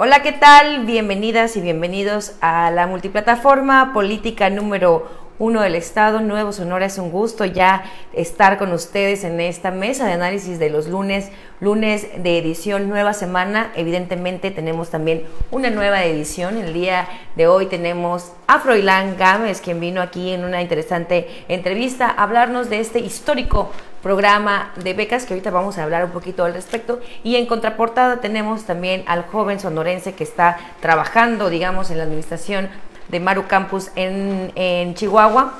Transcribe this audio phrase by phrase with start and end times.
[0.00, 0.86] Hola, ¿qué tal?
[0.86, 5.08] Bienvenidas y bienvenidos a la multiplataforma política número
[5.40, 6.86] uno del Estado, Nuevo Sonora.
[6.86, 7.82] Es un gusto ya
[8.12, 13.12] estar con ustedes en esta mesa de análisis de los lunes, lunes de edición Nueva
[13.12, 13.72] Semana.
[13.74, 16.58] Evidentemente tenemos también una nueva edición.
[16.58, 22.06] El día de hoy tenemos a Froilán Gámez, quien vino aquí en una interesante entrevista
[22.06, 23.72] a hablarnos de este histórico
[24.02, 27.00] programa de becas, que ahorita vamos a hablar un poquito al respecto.
[27.24, 32.68] Y en contraportada tenemos también al joven sonorense que está trabajando, digamos, en la administración
[33.08, 35.54] de Maru Campus en, en Chihuahua.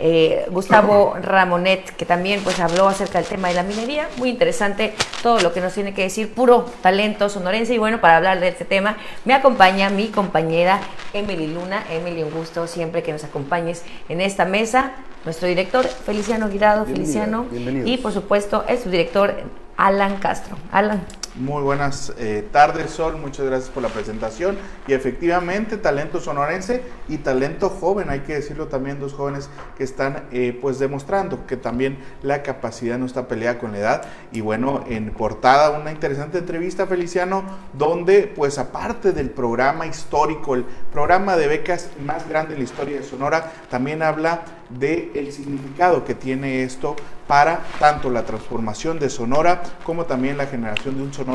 [0.00, 4.94] Eh, Gustavo Ramonet, que también pues habló acerca del tema de la minería, muy interesante
[5.22, 7.74] todo lo que nos tiene que decir, puro talento sonorense.
[7.74, 10.80] Y bueno, para hablar de este tema me acompaña mi compañera
[11.12, 14.92] Emily Luna, Emily, un gusto siempre que nos acompañes en esta mesa,
[15.24, 17.46] nuestro director Feliciano Guirado, Feliciano,
[17.84, 19.34] y por supuesto es su director
[19.76, 20.56] Alan Castro.
[20.70, 21.02] Alan.
[21.38, 23.16] Muy buenas eh, tardes, Sol.
[23.16, 24.58] Muchas gracias por la presentación.
[24.88, 28.10] Y efectivamente, talento sonorense y talento joven.
[28.10, 32.98] Hay que decirlo también, dos jóvenes que están eh, pues demostrando que también la capacidad
[32.98, 34.02] no está peleada con la edad.
[34.32, 40.64] Y bueno, en portada una interesante entrevista, Feliciano, donde pues aparte del programa histórico, el
[40.90, 46.04] programa de becas más grande en la historia de Sonora, también habla del el significado
[46.04, 46.96] que tiene esto
[47.28, 51.27] para tanto la transformación de Sonora como también la generación de un Sonora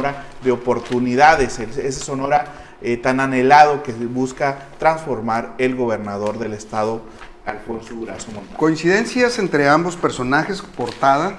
[0.44, 2.46] de oportunidades, ese Sonora
[2.82, 7.02] eh, tan anhelado que busca transformar el gobernador del estado,
[7.46, 8.58] Alfonso Durazo Montal.
[8.58, 11.38] Coincidencias entre ambos personajes, portada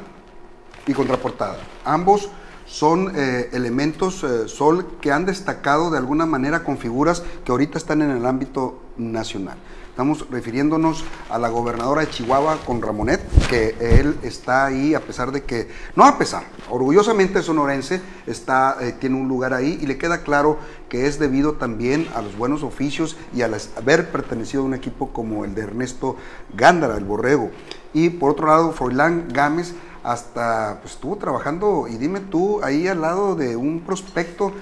[0.86, 1.56] y contraportada.
[1.84, 2.30] Ambos
[2.66, 7.78] son eh, elementos, eh, Sol, que han destacado de alguna manera con figuras que ahorita
[7.78, 9.56] están en el ámbito nacional.
[9.94, 15.30] Estamos refiriéndonos a la gobernadora de Chihuahua con Ramonet, que él está ahí a pesar
[15.30, 19.96] de que, no a pesar, orgullosamente sonorense, está, eh, tiene un lugar ahí y le
[19.96, 24.66] queda claro que es debido también a los buenos oficios y al haber pertenecido a
[24.66, 26.16] un equipo como el de Ernesto
[26.56, 27.52] Gándara, el Borrego.
[27.92, 33.00] Y por otro lado, Froilán Gámez hasta pues, estuvo trabajando, y dime tú, ahí al
[33.00, 34.52] lado de un prospecto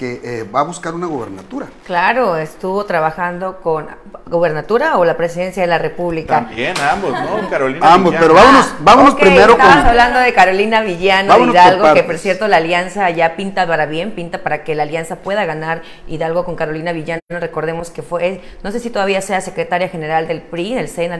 [0.00, 1.66] que eh, va a buscar una gobernatura.
[1.84, 3.86] Claro, estuvo trabajando con
[4.24, 6.46] gobernatura o la presidencia de la República.
[6.46, 7.50] También ambos, ¿no?
[7.50, 9.66] Carolina Ambos, pero vámonos, vámonos primero con...
[9.66, 14.38] hablando de Carolina Villano, Hidalgo, que por cierto la alianza ya pinta para bien, pinta
[14.38, 17.20] para que la alianza pueda ganar Hidalgo con Carolina Villano.
[17.28, 21.19] Recordemos que fue, no sé si todavía sea secretaria general del PRI, del SENA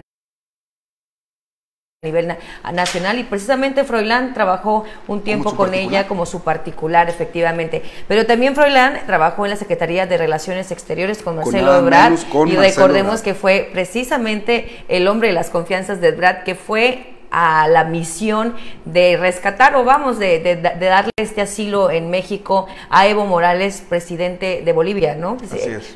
[2.02, 2.34] a nivel
[2.72, 7.82] nacional y precisamente Froilán trabajó un tiempo con ella como su particular, efectivamente.
[8.08, 12.14] Pero también Froilán trabajó en la Secretaría de Relaciones Exteriores con Marcelo Ebrard
[12.46, 17.68] y recordemos que fue precisamente el hombre de las confianzas de Ebrard que fue a
[17.68, 18.54] la misión
[18.84, 24.72] de rescatar o vamos, de, darle este asilo en México a Evo Morales, presidente de
[24.72, 25.36] Bolivia, ¿no?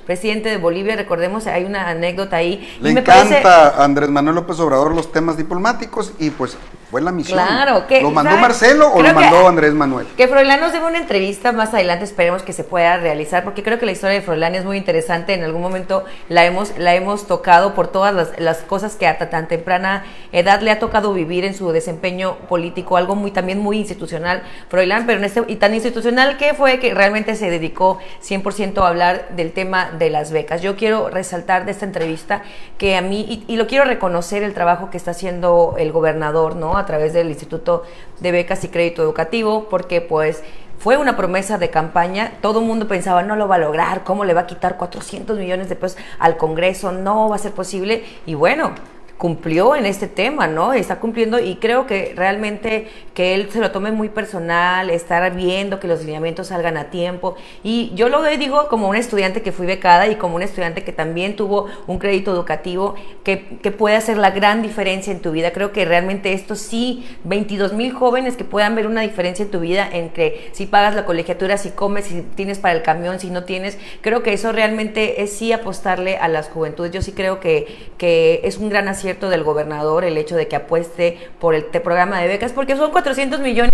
[0.07, 2.77] Presidente de Bolivia, recordemos, hay una anécdota ahí.
[2.81, 6.57] Le encanta a Andrés Manuel López Obrador los temas diplomáticos y pues
[6.95, 7.41] fue la misión.
[7.45, 10.07] Claro, que, ¿Lo mandó Marcelo o lo mandó Andrés Manuel?
[10.17, 13.81] Que Froilán nos dé una entrevista más adelante, esperemos que se pueda realizar, porque creo
[13.81, 15.35] que la historia de Froilán es muy interesante.
[15.35, 19.19] En algún momento la hemos, la hemos tocado por todas las, las cosas que a
[19.19, 23.77] tan temprana edad le ha tocado vivir en su desempeño político, algo muy también muy
[23.77, 28.79] institucional, Froilán, pero en este, y tan institucional que fue que realmente se dedicó 100%
[28.79, 30.63] a hablar del tema de las becas.
[30.63, 32.43] Yo quiero resaltar de esta entrevista
[32.79, 36.55] que a mí, y, y lo quiero reconocer el trabajo que está haciendo el gobernador,
[36.55, 36.84] ¿no?
[36.85, 37.83] A través del Instituto
[38.21, 40.43] de Becas y Crédito Educativo, porque pues
[40.79, 44.25] fue una promesa de campaña, todo el mundo pensaba no lo va a lograr, cómo
[44.25, 48.05] le va a quitar 400 millones de pesos al Congreso, no va a ser posible,
[48.27, 48.75] y bueno,
[49.19, 50.73] cumplió en este tema, ¿no?
[50.73, 55.79] Está cumpliendo y creo que realmente que él se lo tome muy personal, estar viendo
[55.79, 57.37] que los lineamientos salgan a tiempo.
[57.63, 60.93] Y yo lo digo como un estudiante que fui becada y como un estudiante que
[60.93, 65.53] también tuvo un crédito educativo que, que puede hacer la gran diferencia en tu vida.
[65.53, 69.61] Creo que realmente esto sí, 22 mil jóvenes que puedan ver una diferencia en tu
[69.61, 73.45] vida entre si pagas la colegiatura, si comes, si tienes para el camión, si no
[73.45, 73.79] tienes.
[74.01, 76.91] Creo que eso realmente es sí apostarle a las juventudes.
[76.91, 80.49] Yo sí creo que, que es un gran acierto cierto del gobernador el hecho de
[80.49, 83.71] que apueste por el programa de becas, porque son 400 millones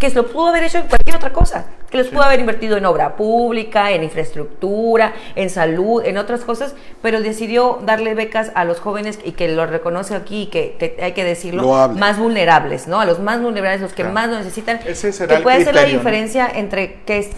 [0.00, 2.76] que se lo pudo haber hecho en cualquier otra cosa, que los pudo haber invertido
[2.76, 8.64] en obra pública, en infraestructura, en salud, en otras cosas, pero decidió darle becas a
[8.64, 13.00] los jóvenes y que lo reconoce aquí y que, hay que decirlo, más vulnerables, ¿no?
[13.00, 16.96] A los más vulnerables, los que más lo necesitan, que puede ser la diferencia entre
[17.06, 17.30] que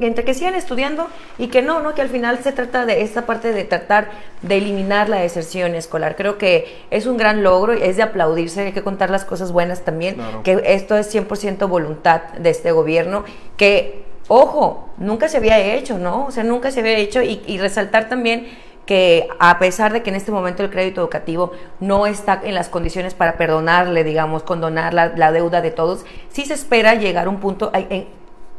[0.00, 1.08] entre que sigan estudiando
[1.38, 1.94] y que no, ¿no?
[1.94, 4.08] Que al final se trata de esta parte de tratar
[4.42, 6.14] de eliminar la deserción escolar.
[6.16, 9.50] Creo que es un gran logro y es de aplaudirse, hay que contar las cosas
[9.52, 13.24] buenas también, que esto es 100% voluntad de este gobierno,
[13.56, 16.26] que ojo, nunca se había hecho, ¿no?
[16.26, 18.46] O sea, nunca se había hecho y, y resaltar también
[18.86, 22.68] que a pesar de que en este momento el crédito educativo no está en las
[22.70, 27.30] condiciones para perdonarle, digamos, condonar la, la deuda de todos, sí se espera llegar a
[27.30, 28.06] un punto, en-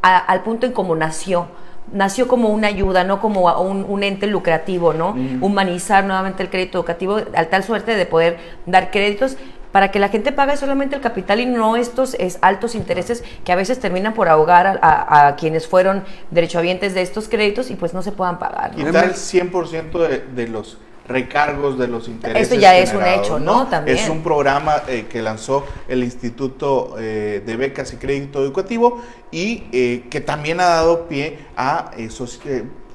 [0.02, 1.46] a- al punto en cómo nació.
[1.92, 5.16] Nació como una ayuda, no como un, un ente lucrativo, ¿no?
[5.40, 9.36] Humanizar nuevamente el crédito educativo al tal suerte de poder dar créditos
[9.72, 13.52] para que la gente pague solamente el capital y no estos es, altos intereses que
[13.52, 17.74] a veces terminan por ahogar a, a- a quienes fueron derechohabientes de estos créditos y
[17.76, 18.76] pues no se puedan pagar.
[18.76, 18.84] ¿no?
[18.86, 20.78] Quitar el 100% de, de los
[21.10, 22.42] recargos de los intereses.
[22.42, 23.66] Esto ya es un hecho, ¿no?
[23.66, 23.98] También.
[23.98, 29.64] Es un programa eh, que lanzó el Instituto eh, de Becas y Crédito Educativo y
[29.72, 32.40] eh, que también ha dado pie a esos,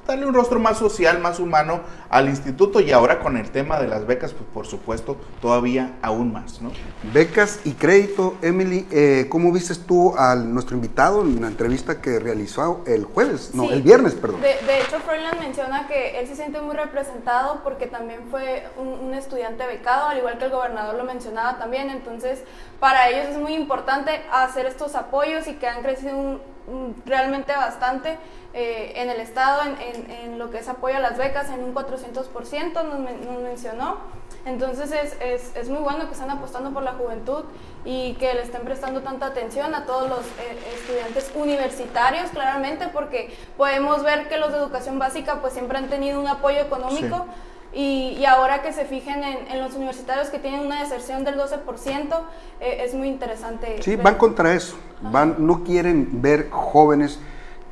[0.06, 3.88] darle un rostro más social, más humano al instituto y ahora con el tema de
[3.88, 6.70] las becas, pues por supuesto, todavía aún más, ¿no?
[7.12, 12.18] Becas y crédito, Emily, eh, ¿cómo viste tú a nuestro invitado en una entrevista que
[12.18, 13.50] realizó el jueves?
[13.54, 13.72] No, Sí.
[13.74, 14.40] el viernes, perdón.
[14.40, 18.88] De, de hecho, Froilán menciona que él se siente muy representado porque también fue un,
[18.88, 21.90] un estudiante becado, al igual que el gobernador lo mencionaba también.
[21.90, 22.40] Entonces,
[22.80, 26.55] para ellos es muy importante hacer estos apoyos y que han crecido un-
[27.04, 28.18] realmente bastante
[28.54, 31.74] eh, en el Estado, en, en- lo que es apoyo a las becas, en un
[31.74, 33.96] 400%, nos, nos mencionó.
[34.44, 37.44] Entonces es, es, es muy bueno que están apostando por la juventud
[37.84, 43.36] y que le estén prestando tanta atención a todos los eh, estudiantes universitarios, claramente, porque
[43.56, 47.26] podemos ver que los de educación básica pues siempre han tenido un apoyo económico
[47.76, 51.36] y, y ahora que se fijen en, en los universitarios que tienen una deserción del
[51.36, 52.20] 12%,
[52.60, 53.82] eh, es muy interesante.
[53.82, 54.04] Sí, ver.
[54.04, 54.76] van contra eso.
[55.02, 57.18] Van, no quieren ver jóvenes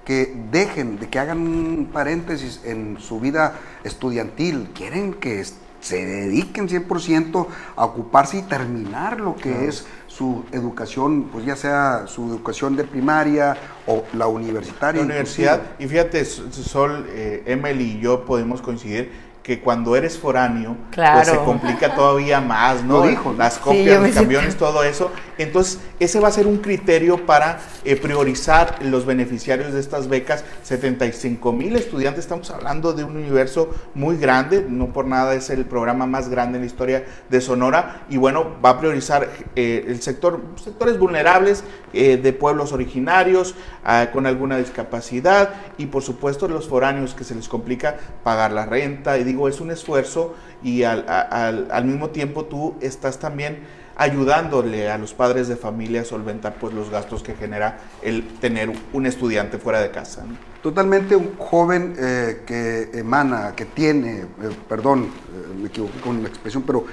[0.04, 4.68] que dejen, de que hagan un paréntesis en su vida estudiantil.
[4.74, 5.42] Quieren que
[5.80, 7.46] se dediquen 100%
[7.76, 12.84] a ocuparse y terminar lo que es su educación, pues ya sea su educación de
[12.84, 15.00] primaria o la universitaria.
[15.00, 15.84] La universidad, inclusive.
[15.84, 21.16] y fíjate, S- Sol, eh, Emily y yo podemos coincidir que cuando eres foráneo, Claro.
[21.16, 23.00] pues se complica todavía más, ¿no?
[23.00, 23.36] Lo dijo, ¿no?
[23.38, 25.12] Las Sí, copias, me los camiones, todo eso.
[25.38, 30.44] Entonces, ese va a ser un criterio para eh, priorizar los beneficiarios de estas becas.
[30.62, 35.64] 75 mil estudiantes, estamos hablando de un universo muy grande, no por nada es el
[35.64, 38.04] programa más grande en la historia de Sonora.
[38.08, 43.54] Y bueno, va a priorizar eh, el sector, sectores vulnerables eh, de pueblos originarios,
[43.84, 48.66] ah, con alguna discapacidad y por supuesto los foráneos que se les complica pagar la
[48.66, 49.18] renta.
[49.18, 54.90] Y digo, es un esfuerzo y al, al- al mismo tiempo tú estás también ayudándole
[54.90, 59.06] a los padres de familia a solventar pues los gastos que genera el tener un
[59.06, 60.24] estudiante fuera de casa.
[60.24, 60.36] ¿no?
[60.62, 64.26] Totalmente un joven eh, que emana, que tiene, eh,
[64.68, 66.84] perdón, eh, me equivoqué con la expresión, pero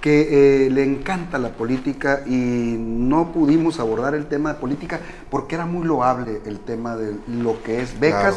[0.00, 5.00] que eh, le encanta la política y no pudimos abordar el tema de política
[5.30, 8.36] porque era muy loable el tema de lo que es becas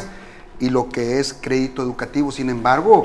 [0.58, 2.32] y lo que es crédito educativo.
[2.32, 3.04] Sin embargo,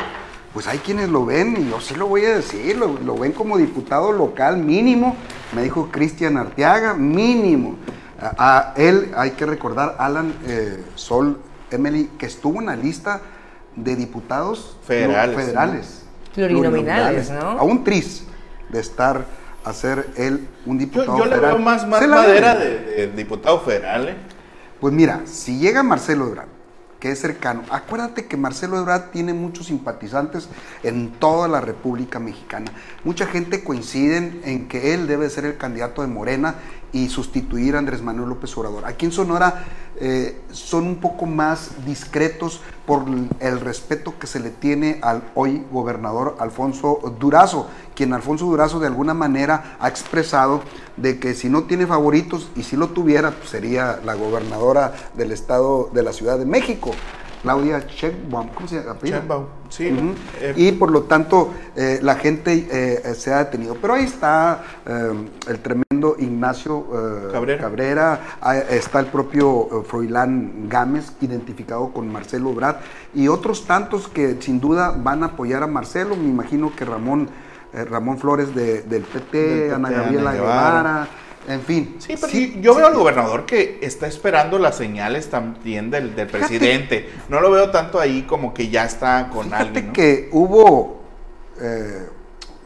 [0.56, 3.34] pues hay quienes lo ven, y yo sí lo voy a decir, lo, lo ven
[3.34, 5.16] como diputado local mínimo,
[5.54, 7.76] me dijo Cristian Arteaga, mínimo.
[8.20, 13.20] A, a él hay que recordar, Alan eh, Sol, Emily, que estuvo en la lista
[13.76, 17.50] de diputados Federales, no, federales Plurinominales, ¿no?
[17.50, 18.24] A un tris
[18.70, 19.26] de estar,
[19.66, 21.56] a ser él un Yo, diputado yo le federal.
[21.56, 24.08] veo más, más madera de, de diputado federal.
[24.08, 24.16] ¿eh?
[24.80, 26.48] Pues mira, si llega Marcelo Ebrard,
[27.00, 30.50] que es cercano, acuérdate que Marcelo Ebrard tiene muchos simpatizantes
[30.84, 32.72] en toda la República Mexicana.
[33.04, 36.56] Mucha gente coincide en que él debe ser el candidato de Morena
[36.92, 38.86] y sustituir a Andrés Manuel López Obrador.
[38.86, 39.66] Aquí en Sonora
[40.00, 43.06] eh, son un poco más discretos por
[43.40, 48.88] el respeto que se le tiene al hoy gobernador Alfonso Durazo, quien Alfonso Durazo de
[48.88, 50.62] alguna manera ha expresado
[50.98, 55.32] de que si no tiene favoritos y si lo tuviera, pues sería la gobernadora del
[55.32, 56.92] estado de la Ciudad de México,
[57.42, 58.98] Claudia Sheinbaum, ¿cómo se llama?
[59.02, 59.90] Sheinbaum, sí.
[60.42, 63.78] Eh, y por lo tanto eh, la gente se ha detenido.
[63.80, 64.64] Pero ahí está
[65.48, 65.85] el tremendo
[66.20, 68.20] Ignacio eh, Cabrera.
[68.70, 72.76] está el propio eh, Froilán Gámez, identificado con Marcelo Brad,
[73.14, 76.16] y otros tantos que sin duda van a apoyar a Marcelo.
[76.16, 77.30] Me imagino que Ramón,
[77.74, 81.08] eh, Ramón Flores de- del PT, Del PT, Ana Gabriela Ana Guevara,
[81.48, 81.96] en fin.
[82.00, 82.92] Sí, pero Sí, yo veo sí.
[82.92, 86.48] al gobernador que está esperando las señales también del, del Fíjate.
[86.48, 87.10] presidente.
[87.30, 89.88] No lo veo tanto ahí como que ya está con Fíjate alguien.
[89.88, 89.94] ¿no?
[89.94, 91.02] que hubo
[91.62, 92.10] eh,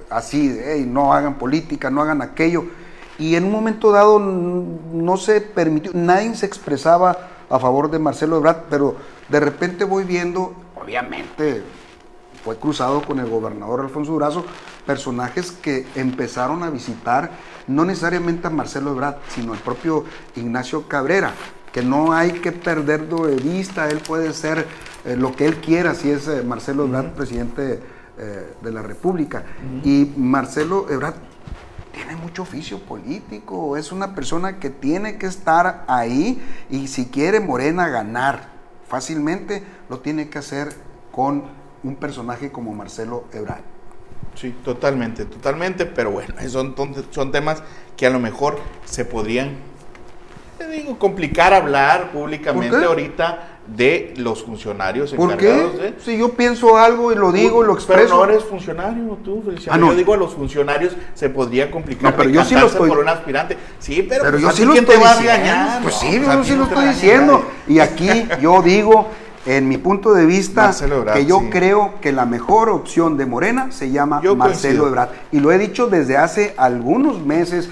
[0.09, 2.65] así, de, "Ey, no hagan política, no hagan aquello.
[3.19, 8.37] Y en un momento dado no se permitió, nadie se expresaba a favor de Marcelo
[8.37, 8.95] Ebrard, pero
[9.27, 11.63] de repente voy viendo, obviamente
[12.43, 14.45] fue cruzado con el gobernador Alfonso Durazo,
[14.85, 17.31] personajes que empezaron a visitar
[17.67, 21.33] no necesariamente a Marcelo Ebrard, sino al propio Ignacio Cabrera,
[21.71, 24.65] que no hay que perderlo de vista, él puede ser
[25.05, 27.79] eh, lo que él quiera, si es eh, Marcelo Ebrard, presidente
[28.17, 29.43] eh, de la República.
[29.83, 31.15] Y Marcelo Ebrard
[31.99, 37.41] tiene mucho oficio político, es una persona que tiene que estar ahí y si quiere
[37.41, 38.47] Morena ganar
[38.87, 40.69] fácilmente, lo tiene que hacer
[41.11, 41.43] con
[41.83, 43.63] un personaje como Marcelo Ebrard.
[44.33, 46.73] Sí, totalmente, totalmente, pero bueno, son,
[47.11, 47.63] son temas
[47.97, 49.57] que a lo mejor se podrían,
[50.57, 55.93] te digo, complicar hablar públicamente ahorita de los funcionarios ¿Por qué?
[56.03, 58.03] Si yo pienso algo y lo digo, lo expreso.
[58.03, 59.75] Pero no eres funcionario tú, Feliciano.
[59.75, 59.91] Ah, no.
[59.91, 62.89] Yo digo a los funcionarios se podría complicar no, pero yo sí lo estoy...
[62.89, 63.57] por un aspirante.
[63.79, 65.79] Sí, pero, pero pues, yo sí lo estoy diciendo.
[65.83, 67.45] Pues sí, yo sí lo estoy diciendo.
[67.67, 69.07] Y aquí yo digo,
[69.45, 71.49] en mi punto de vista, Ebrard, que yo sí.
[71.49, 75.09] creo que la mejor opción de Morena se llama yo Marcelo Ebrard.
[75.31, 77.69] Y lo he dicho desde hace algunos meses,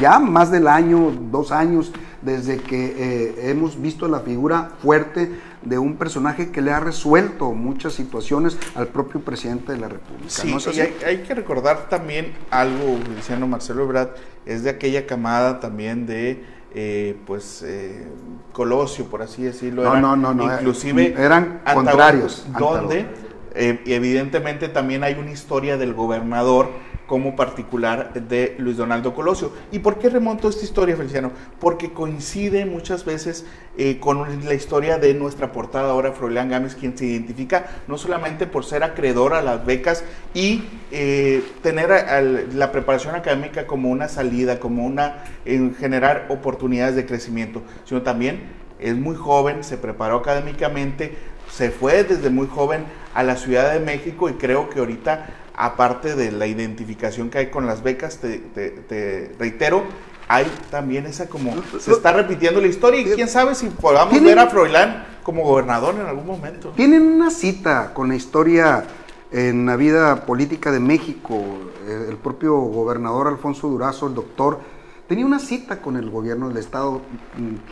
[0.00, 1.92] ya más del año, dos años,
[2.26, 5.30] desde que eh, hemos visto la figura fuerte
[5.62, 10.28] de un personaje que le ha resuelto muchas situaciones al propio presidente de la República.
[10.28, 14.10] Sí, ¿no y hay, hay, que recordar también algo, Luciano Marcelo Ebrard,
[14.44, 18.06] es de aquella camada también de, eh, pues, eh,
[18.52, 19.82] Colosio, por así decirlo.
[19.82, 22.46] No, eran, no, no, no, inclusive eran contrarios.
[22.58, 23.06] Donde,
[23.54, 26.68] eh, evidentemente también hay una historia del gobernador
[27.06, 29.52] como particular de Luis Donaldo Colosio.
[29.72, 31.30] ¿Y por qué remonto esta historia, Feliciano?
[31.60, 33.46] Porque coincide muchas veces
[33.78, 38.46] eh, con la historia de nuestra portada ahora, Froilán Gámez, quien se identifica no solamente
[38.46, 43.90] por ser acreedor a las becas y eh, tener a, a la preparación académica como
[43.90, 49.78] una salida, como una, en generar oportunidades de crecimiento, sino también es muy joven, se
[49.78, 51.16] preparó académicamente,
[51.50, 52.84] se fue desde muy joven
[53.14, 57.46] a la Ciudad de México y creo que ahorita aparte de la identificación que hay
[57.50, 59.84] con las becas, te, te, te reitero,
[60.28, 64.38] hay también esa como se está repitiendo la historia y quién sabe si podamos ver
[64.38, 66.70] a Froilán como gobernador en algún momento.
[66.70, 68.84] Tienen una cita con la historia
[69.32, 71.42] en la vida política de México.
[71.86, 74.60] El propio gobernador Alfonso Durazo, el doctor,
[75.08, 77.02] tenía una cita con el gobierno del estado.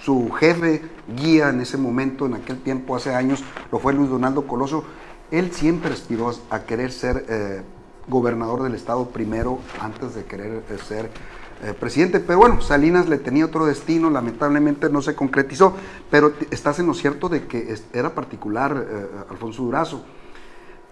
[0.03, 0.83] Su jefe,
[1.17, 4.85] guía en ese momento, en aquel tiempo, hace años, lo fue Luis Donaldo Coloso.
[5.31, 7.63] Él siempre aspiró a querer ser eh,
[8.09, 11.11] gobernador del estado primero antes de querer eh, ser
[11.63, 12.21] eh, presidente.
[12.21, 15.75] Pero bueno, Salinas le tenía otro destino, lamentablemente no se concretizó,
[16.11, 20.05] pero estás en lo cierto de que era particular eh, Alfonso Durazo.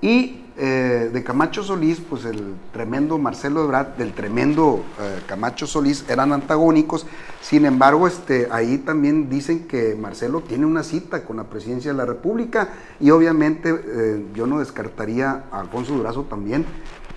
[0.01, 4.83] Y de Camacho Solís, pues el tremendo Marcelo Ebrard, del tremendo
[5.29, 7.07] Camacho Solís, eran antagónicos.
[7.41, 11.97] Sin embargo, este, ahí también dicen que Marcelo tiene una cita con la presidencia de
[11.97, 16.67] la República y obviamente yo no descartaría a Alfonso Durazo también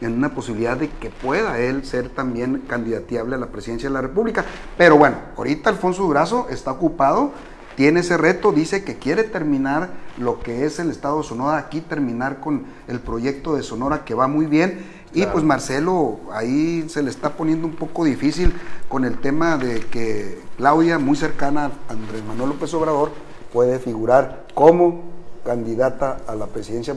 [0.01, 4.01] en una posibilidad de que pueda él ser también candidateable a la presidencia de la
[4.01, 4.45] República.
[4.77, 7.31] Pero bueno, ahorita Alfonso Durazo está ocupado
[7.75, 11.81] tiene ese reto, dice que quiere terminar lo que es el Estado de Sonora, aquí
[11.81, 14.85] terminar con el proyecto de Sonora que va muy bien.
[15.11, 15.33] Y claro.
[15.33, 18.53] pues Marcelo, ahí se le está poniendo un poco difícil
[18.87, 23.11] con el tema de que Claudia, muy cercana a Andrés Manuel López Obrador,
[23.51, 25.14] puede figurar como
[25.45, 26.95] candidata a la presidencia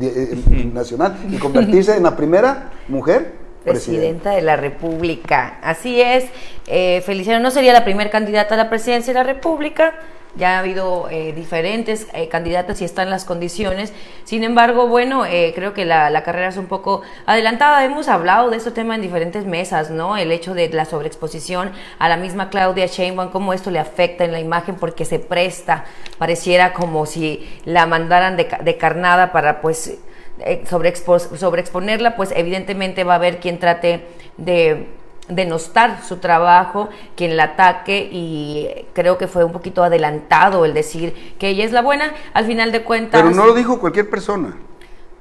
[0.00, 5.58] eh, nacional y convertirse en la primera mujer presidenta de la República.
[5.62, 6.26] Así es,
[6.66, 9.94] eh, Feliciano no sería la primera candidata a la presidencia de la República,
[10.36, 13.92] ya ha habido eh, diferentes eh, candidatas y están las condiciones.
[14.24, 17.84] Sin embargo, bueno, eh, creo que la, carrera es un poco adelantada.
[17.84, 20.16] Hemos hablado de este tema en diferentes mesas, ¿no?
[20.16, 24.32] El hecho de la sobreexposición a la misma Claudia Sheinbaum, cómo esto le afecta en
[24.32, 25.84] la imagen porque se presta,
[26.18, 29.98] pareciera como si la mandaran de, de carnada para, pues,
[30.40, 34.04] eh, sobreexpo sobreexponerla, pues evidentemente va a haber quien trate
[34.36, 34.86] de
[35.28, 41.34] denostar su trabajo, quien la ataque y creo que fue un poquito adelantado el decir
[41.38, 43.22] que ella es la buena, al final de cuentas...
[43.22, 44.56] Pero no lo dijo cualquier persona.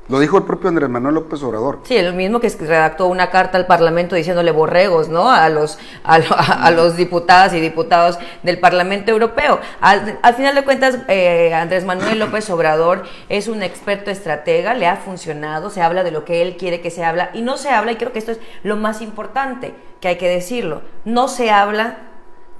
[0.07, 1.79] Lo dijo el propio Andrés Manuel López Obrador.
[1.83, 5.31] Sí, el mismo que redactó una carta al Parlamento diciéndole borregos, ¿no?
[5.31, 9.59] A los, a, a, a los diputadas y diputados del Parlamento Europeo.
[9.81, 14.85] Al, al final de cuentas, eh, Andrés Manuel López Obrador es un experto estratega, le
[14.85, 17.69] ha funcionado, se habla de lo que él quiere que se habla y no se
[17.69, 21.50] habla, y creo que esto es lo más importante, que hay que decirlo, no se
[21.50, 21.97] habla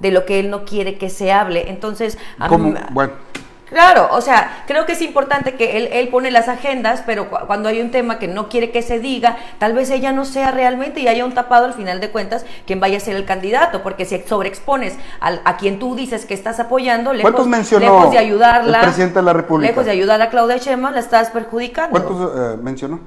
[0.00, 1.70] de lo que él no quiere que se hable.
[1.70, 3.12] Entonces, a mí, bueno
[3.68, 7.36] Claro, o sea, creo que es importante que él, él pone las agendas, pero cu
[7.48, 10.52] cuando hay un tema que no quiere que se diga, tal vez ella no sea
[10.52, 13.82] realmente y haya un tapado al final de cuentas quien vaya a ser el candidato,
[13.82, 18.78] porque si sobreexpones al, a quien tú dices que estás apoyando, lejos, lejos de ayudarla,
[18.78, 19.68] el presidente de la República?
[19.68, 21.90] lejos de ayudar a Claudia Sheinbaum, la estás perjudicando.
[21.90, 23.00] ¿Cuántos eh, mencionó?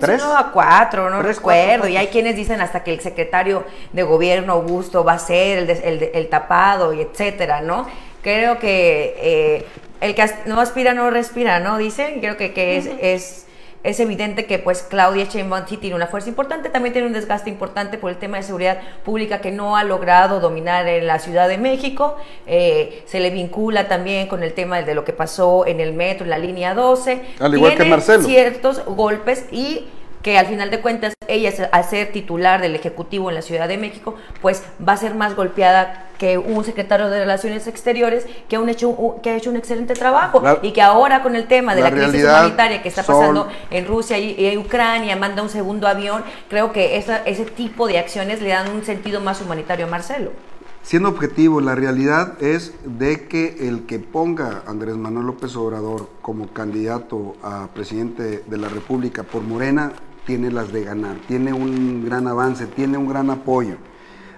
[0.00, 0.22] ¿Tres?
[0.22, 1.68] a cuatro, no ¿Tres, recuerdo.
[1.68, 5.58] Cuatro, y hay quienes dicen hasta que el secretario de gobierno Augusto va a ser
[5.58, 7.86] el, de, el, el tapado y etcétera, ¿no?
[8.22, 9.66] Creo que eh,
[10.00, 11.78] el que no aspira no respira, ¿no?
[11.78, 13.46] Dicen, creo que, que es, es
[13.84, 17.48] es evidente que pues Claudia Sheinbaum sí tiene una fuerza importante, también tiene un desgaste
[17.48, 21.48] importante por el tema de seguridad pública que no ha logrado dominar en la Ciudad
[21.48, 22.16] de México.
[22.46, 26.24] Eh, se le vincula también con el tema de lo que pasó en el metro,
[26.24, 27.22] en la línea 12.
[27.38, 28.24] Al igual tiene que Marcelo.
[28.24, 29.86] ciertos golpes y
[30.28, 33.78] que al final de cuentas ella al ser titular del Ejecutivo en la Ciudad de
[33.78, 38.70] México, pues va a ser más golpeada que un secretario de Relaciones Exteriores que, ha
[38.70, 41.80] hecho, que ha hecho un excelente trabajo La- y que ahora con el tema de
[41.80, 43.14] la la, crisis humanitaria que está Sol.
[43.16, 47.86] pasando en Rusia y, y Ucrania, manda un segundo avión, creo que esa- ese tipo
[47.86, 50.32] de acciones le dan un sentido más humanitario a Marcelo.
[50.82, 56.10] Siendo objetivo, la realidad es de que el que ponga a Andrés Manuel López Obrador
[56.20, 59.92] como candidato a presidente de la República por Morena
[60.28, 63.76] tiene las de ganar, tiene un gran avance, tiene un gran apoyo.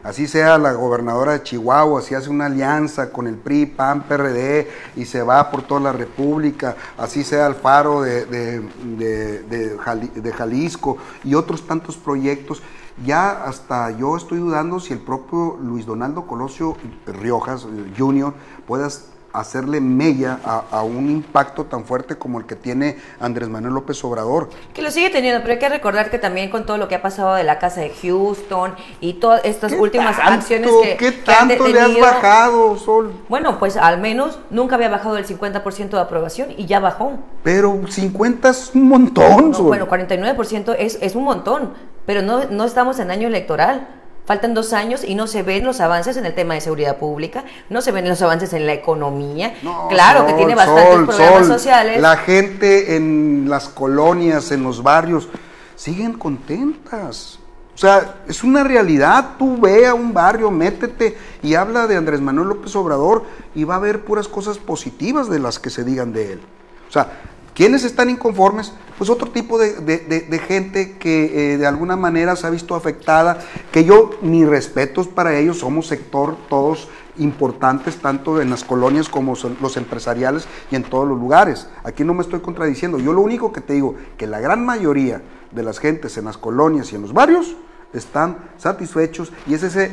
[0.05, 4.69] Así sea la gobernadora de Chihuahua, si hace una alianza con el PRI, PAN, PRD
[4.97, 8.61] y se va por toda la República, así sea Alfaro de, de,
[8.97, 12.63] de- de Jali- de Jalisco y otros tantos proyectos.
[13.05, 18.33] Ya hasta yo estoy dudando si el propio Luis Donaldo Colosio Riojas eh, Jr.
[18.67, 18.89] pueda
[19.33, 24.03] hacerle mella a, a un impacto tan fuerte como el que tiene Andrés Manuel López
[24.05, 24.51] Obrador.
[24.75, 27.03] Que lo sigue teniendo, pero hay que recordar que también con todo lo que ha
[27.03, 31.23] pasado de la casa de Houston y todas estas ¿Qué últimas tanto, acciones que, ¿Qué
[31.23, 33.13] que han tanto le has bajado, Sol?
[33.29, 37.13] Bueno, pues al menos nunca había bajado el 50% de aprobación y ya bajó.
[37.43, 39.67] Pero 50 es un montón, No, Sol.
[39.67, 41.75] bueno, 49% es, es un montón,
[42.07, 43.87] pero no, no estamos en año electoral.
[44.31, 47.43] Faltan dos años y no se ven los avances en el tema de seguridad pública,
[47.69, 49.55] no se ven los avances en la economía.
[49.61, 51.45] No, claro que tiene bastantes Sol, Sol.
[51.47, 52.01] sociales.
[52.01, 55.29] La gente en las colonias, en los barrios,
[55.75, 57.41] siguen contentas.
[57.75, 59.31] O sea, es una realidad.
[59.37, 63.25] Tú ve a un barrio, métete y habla de Andrés Manuel López Obrador
[63.57, 66.41] y va a haber puras cosas positivas de las que se digan de él.
[66.89, 67.21] O sea,
[67.61, 68.73] ¿quiénes están inconformes?
[68.97, 73.39] Pues otro tipo de, gente que eh, de alguna manera se ha visto afectada,
[73.71, 79.35] que yo, mis respetos para ellos, somos sector todos importantes tanto en las colonias como
[79.61, 81.69] los empresariales y en todos los lugares.
[81.85, 82.99] Aquí no me estoy contradiciendo.
[82.99, 86.39] Yo lo único que te digo, que la gran mayoría de las gentes en las
[86.39, 87.57] colonias y en los barrios
[87.93, 89.91] están satisfechos y es ese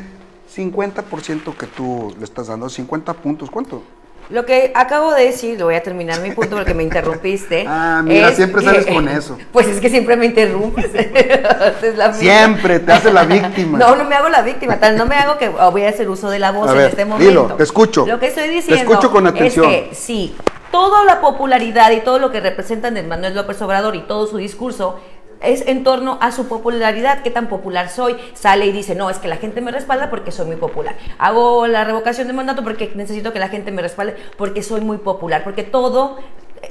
[0.55, 3.83] 50% que tú le estás dando, 50 puntos, ¿cuánto?
[4.29, 7.65] Lo que acabo de decir, lo voy a terminar mi punto porque me interrumpiste.
[7.79, 9.37] Ah, mira, siempre sales con eso.
[9.53, 10.89] Pues es que siempre me interrumpes.
[11.95, 12.13] La.
[12.13, 13.77] Siempre te hace la víctima.
[13.77, 16.29] No, no me hago la víctima, tal, no me hago que voy a hacer uso
[16.29, 17.27] de la voz A en este momento.
[17.29, 18.05] dilo, te escucho.
[18.05, 19.65] Lo que estoy Te diciendo escucho con atención.
[19.71, 20.35] es que sí,
[20.71, 24.37] toda la popularidad y todo lo que representan de Manuel López Obrador y todo su
[24.37, 24.99] discurso
[25.41, 28.17] es en torno a su popularidad, qué tan popular soy.
[28.33, 30.95] Sale y dice, no, es que la gente me respalda porque soy muy popular.
[31.17, 34.97] Hago la revocación de mandato porque necesito que la gente me respalde porque soy muy
[34.97, 35.43] popular.
[35.43, 36.17] Porque todo,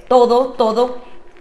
[0.09, 0.99] todo, todo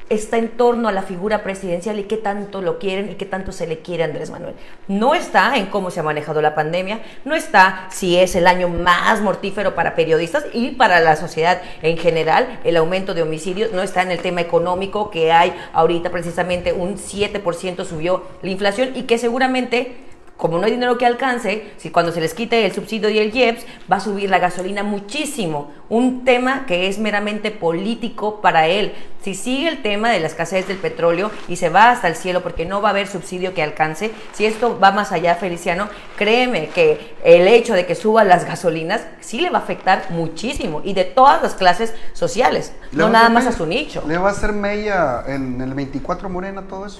[0.10, 3.52] está en torno a la figura presidencial y qué tanto lo quieren y qué tanto
[3.52, 4.54] se le quiere a Andrés Manuel.
[4.88, 8.70] No está en cómo se ha manejado la pandemia, no está si es el año
[8.70, 13.82] más mortífero para periodistas y para la sociedad en general, el aumento de homicidios, no
[13.82, 19.04] está en el tema económico que hay ahorita precisamente un 7% subió la inflación y
[19.04, 19.96] que seguramente
[20.38, 23.34] como no hay dinero que alcance, si cuando se les quite el subsidio y el
[23.34, 25.72] IEPS, va a subir la gasolina muchísimo.
[25.88, 28.94] Un tema que es meramente político para él.
[29.22, 32.44] Si sigue el tema de la escasez del petróleo y se va hasta el cielo
[32.44, 36.68] porque no va a haber subsidio que alcance, si esto va más allá, Feliciano, créeme
[36.68, 40.94] que el hecho de que suban las gasolinas sí le va a afectar muchísimo y
[40.94, 44.04] de todas las clases sociales, ¿Le no a nada más a su nicho.
[44.06, 47.00] ¿Le va a hacer mella en el 24 Morena todo eso?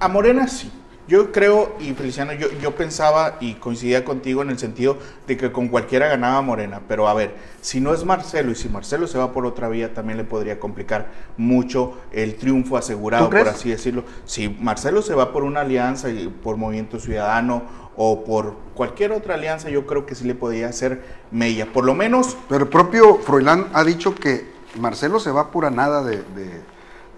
[0.00, 0.72] A Morena sí.
[1.08, 5.52] Yo creo, y Feliciano, yo, yo pensaba y coincidía contigo en el sentido de que
[5.52, 9.16] con cualquiera ganaba Morena, pero a ver, si no es Marcelo y si Marcelo se
[9.16, 14.02] va por otra vía, también le podría complicar mucho el triunfo asegurado, por así decirlo.
[14.24, 17.62] Si Marcelo se va por una alianza y por Movimiento Ciudadano
[17.96, 21.94] o por cualquier otra alianza, yo creo que sí le podría hacer mella, por lo
[21.94, 24.44] menos Pero el propio Froilán ha dicho que
[24.80, 26.62] Marcelo se va pura nada de, de-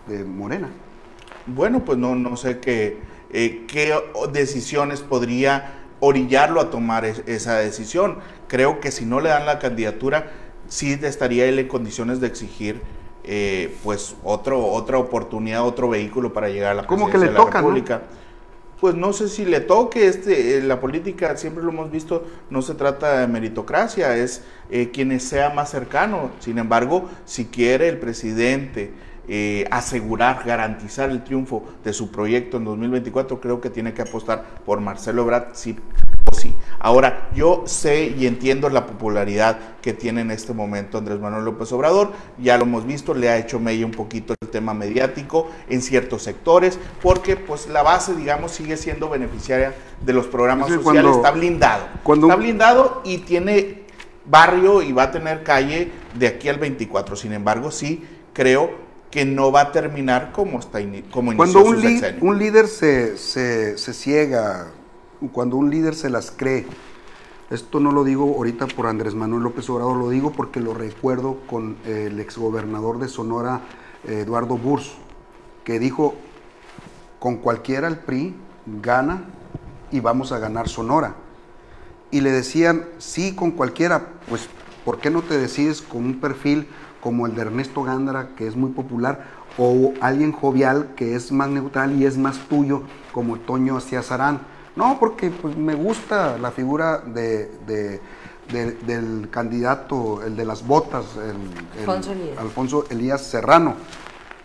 [0.09, 0.69] de Morena.
[1.47, 2.99] Bueno, pues no, no sé qué,
[3.33, 3.95] eh, qué
[4.33, 8.19] decisiones podría orillarlo a tomar es- esa decisión.
[8.47, 10.31] Creo que si no le dan la candidatura,
[10.69, 12.81] sí estaría él en condiciones de exigir
[13.31, 17.33] eh, pues otro, otra oportunidad, otro vehículo para llegar a la Como que le de
[17.33, 17.69] la toca, ¿no?
[17.69, 18.03] República.
[18.81, 22.63] Pues no sé si le toque, este, eh, la política, siempre lo hemos visto, no
[22.63, 26.31] se trata de meritocracia, es eh, quien sea más cercano.
[26.39, 28.93] Sin embargo, si quiere el presidente
[29.29, 34.43] eh, asegurar, garantizar el triunfo de su proyecto en 2024, creo que tiene que apostar
[34.65, 35.77] por Marcelo Ebrard, sí
[36.33, 36.55] o sí.
[36.79, 41.71] Ahora, yo sé y entiendo la popularidad que tiene en este momento Andrés Manuel López
[41.73, 45.83] Obrador, ya lo hemos visto, le ha hecho medio un poquito el tema mediático en
[45.83, 51.33] ciertos sectores, porque pues la base, digamos, sigue siendo beneficiaria de los programas sociales, está
[51.33, 51.85] blindado.
[52.15, 53.83] Está blindado y tiene
[54.25, 57.15] barrio y va a tener calle de aquí al 24.
[57.15, 61.77] Sin embargo, sí creo que no va a terminar como está como Cuando un,
[62.21, 64.71] un líder se, se, se, ciega,
[65.33, 66.67] cuando un líder se las cree,
[67.51, 71.39] esto no lo digo ahorita por Andrés Manuel López Obrador, lo digo porque lo recuerdo
[71.47, 73.63] con el exgobernador de Sonora,
[74.07, 74.93] Eduardo Burs,
[75.65, 76.15] que dijo,
[77.19, 78.35] con cualquiera el PRI
[78.83, 79.25] gana
[79.91, 81.15] y vamos a ganar Sonora.
[82.11, 84.49] Y le decían, sí, con cualquiera, pues,
[84.85, 86.69] ¿por qué no te decides con un perfil
[87.01, 89.25] como el de Ernesto Gándara, que es muy popular,
[89.57, 92.83] o alguien jovial que es más neutral y es más tuyo,
[93.13, 94.41] como Toño Sarán.
[94.77, 97.51] No, porque pues, me gusta la figura de,
[98.87, 101.89] del candidato, el de las botas, el,
[102.39, 103.23] Alfonso, Elías.
[103.23, 103.75] Serrano.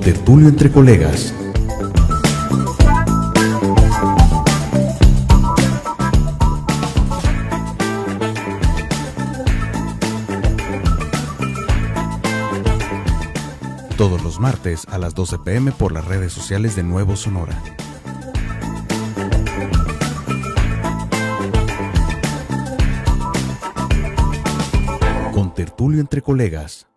[0.00, 1.34] Tertulio entre colegas.
[13.98, 17.62] Todos los martes a las 12 pm por las redes sociales de Nuevo Sonora.
[25.32, 26.89] Con tertulio entre colegas.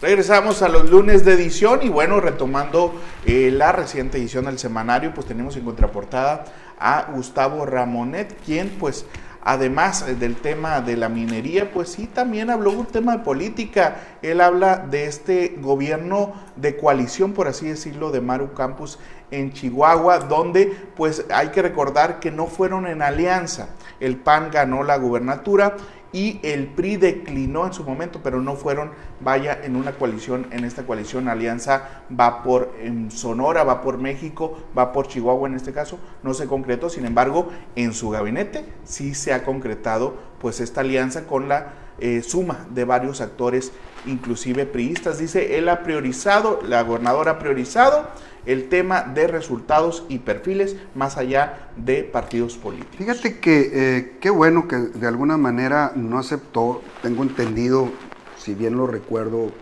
[0.00, 2.94] Regresamos a los lunes de edición y bueno, retomando
[3.26, 6.44] eh, la reciente edición del semanario, pues tenemos en contraportada
[6.78, 9.06] a Gustavo Ramonet, quien pues
[9.42, 13.96] además del tema de la minería, pues sí, también habló un tema de política.
[14.22, 19.00] Él habla de este gobierno de coalición, por así decirlo, de Maru Campus
[19.32, 23.70] en Chihuahua, donde pues hay que recordar que no fueron en alianza.
[23.98, 25.76] El PAN ganó la gubernatura
[26.12, 30.64] y el PRI declinó en su momento, pero no fueron, vaya, en una coalición, en
[30.64, 32.72] esta coalición alianza va por
[33.10, 37.50] Sonora, va por México, va por Chihuahua en este caso, no se concretó, sin embargo,
[37.76, 42.84] en su gabinete sí se ha concretado pues esta alianza con la eh, suma de
[42.84, 43.72] varios actores,
[44.06, 45.18] inclusive priistas.
[45.18, 48.06] Dice, él ha priorizado, la gobernadora ha priorizado
[48.48, 52.96] el tema de resultados y perfiles más allá de partidos políticos.
[52.96, 57.90] Fíjate que eh, qué bueno que de alguna manera no aceptó, tengo entendido,
[58.38, 59.52] si bien lo recuerdo,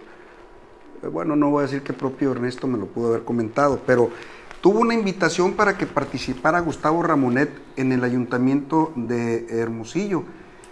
[1.03, 4.09] eh, bueno, no voy a decir que propio Ernesto me lo pudo haber comentado, pero
[4.61, 10.23] tuvo una invitación para que participara Gustavo Ramonet en el ayuntamiento de Hermosillo.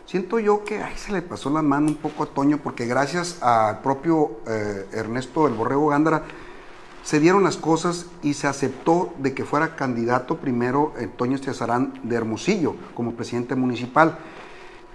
[0.07, 3.42] Siento yo que ahí se le pasó la mano un poco a Toño, porque gracias
[3.42, 6.22] al propio eh, Ernesto el Borrego Gándara,
[7.04, 12.16] se dieron las cosas y se aceptó de que fuera candidato primero Antonio Estiazarán de
[12.16, 14.18] Hermosillo como presidente municipal.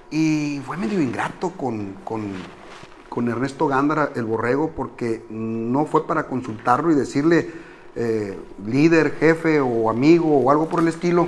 [0.10, 6.92] Y fue medio ingrato con, con Ernesto Gándara, el borrego, porque no fue para consultarlo
[6.92, 7.52] y decirle,
[7.96, 11.28] eh, líder, jefe o amigo o algo por el estilo,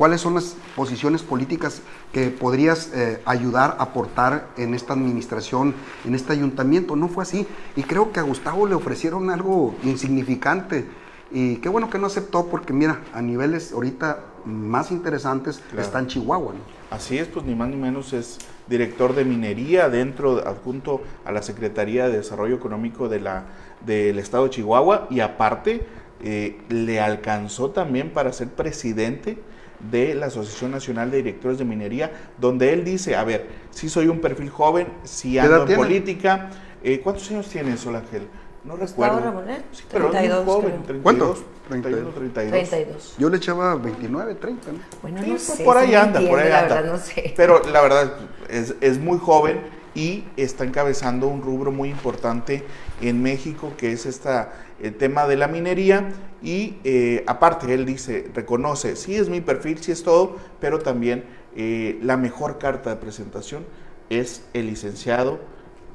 [0.00, 5.74] cuáles son las posiciones políticas que podrías eh, ayudar, aportar en esta administración,
[6.06, 6.96] en este ayuntamiento.
[6.96, 7.46] No fue así.
[7.76, 10.86] Y creo que a Gustavo le ofrecieron algo insignificante.
[11.30, 16.06] Y qué bueno que no aceptó porque mira, a niveles ahorita más interesantes está en
[16.06, 16.54] Chihuahua.
[16.90, 21.42] Así es, pues ni más ni menos es director de minería dentro, adjunto a la
[21.42, 23.44] Secretaría de Desarrollo Económico de la,
[23.84, 25.84] del Estado de Chihuahua y aparte
[26.24, 29.49] eh, le alcanzó también para ser presidente
[29.90, 34.08] de la Asociación Nacional de Directores de Minería, donde él dice, a ver, si soy
[34.08, 36.50] un perfil joven, si ando en política.
[36.82, 38.26] Eh, ¿Cuántos años tiene Sol Ángel?
[38.64, 39.20] No recuerdo.
[39.20, 39.64] Ramonet?
[39.72, 41.44] Sí, pero 32, es joven, 32, ¿Cuántos?
[41.68, 42.68] 31, 32.
[42.68, 43.14] 32.
[43.18, 44.72] Yo le echaba 29, 30.
[44.72, 44.78] ¿no?
[45.02, 45.64] Bueno, no pues sé.
[45.64, 46.74] Por ahí anda, entiende, por ahí la anda.
[46.74, 47.34] Verdad, no sé.
[47.36, 48.12] Pero la verdad
[48.48, 49.60] es, es muy joven
[49.94, 52.64] y está encabezando un rubro muy importante
[53.00, 56.12] en México, que es esta, el tema de la minería.
[56.42, 61.24] Y eh, aparte, él dice, reconoce, sí es mi perfil, sí es todo, pero también
[61.56, 63.64] eh, la mejor carta de presentación
[64.08, 65.40] es el licenciado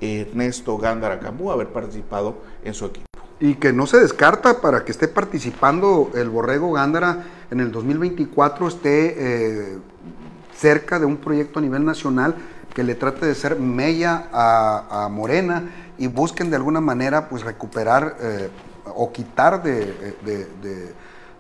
[0.02, 3.06] Ernesto Gándara Cambú haber participado en su equipo.
[3.40, 8.68] Y que no se descarta para que esté participando el Borrego Gándara en el 2024,
[8.68, 9.78] esté eh,
[10.56, 12.36] cerca de un proyecto a nivel nacional
[12.76, 15.64] que le trate de ser mella a, a Morena
[15.98, 18.50] y busquen de alguna manera pues recuperar eh,
[18.94, 19.86] o quitar de,
[20.26, 20.94] de, de,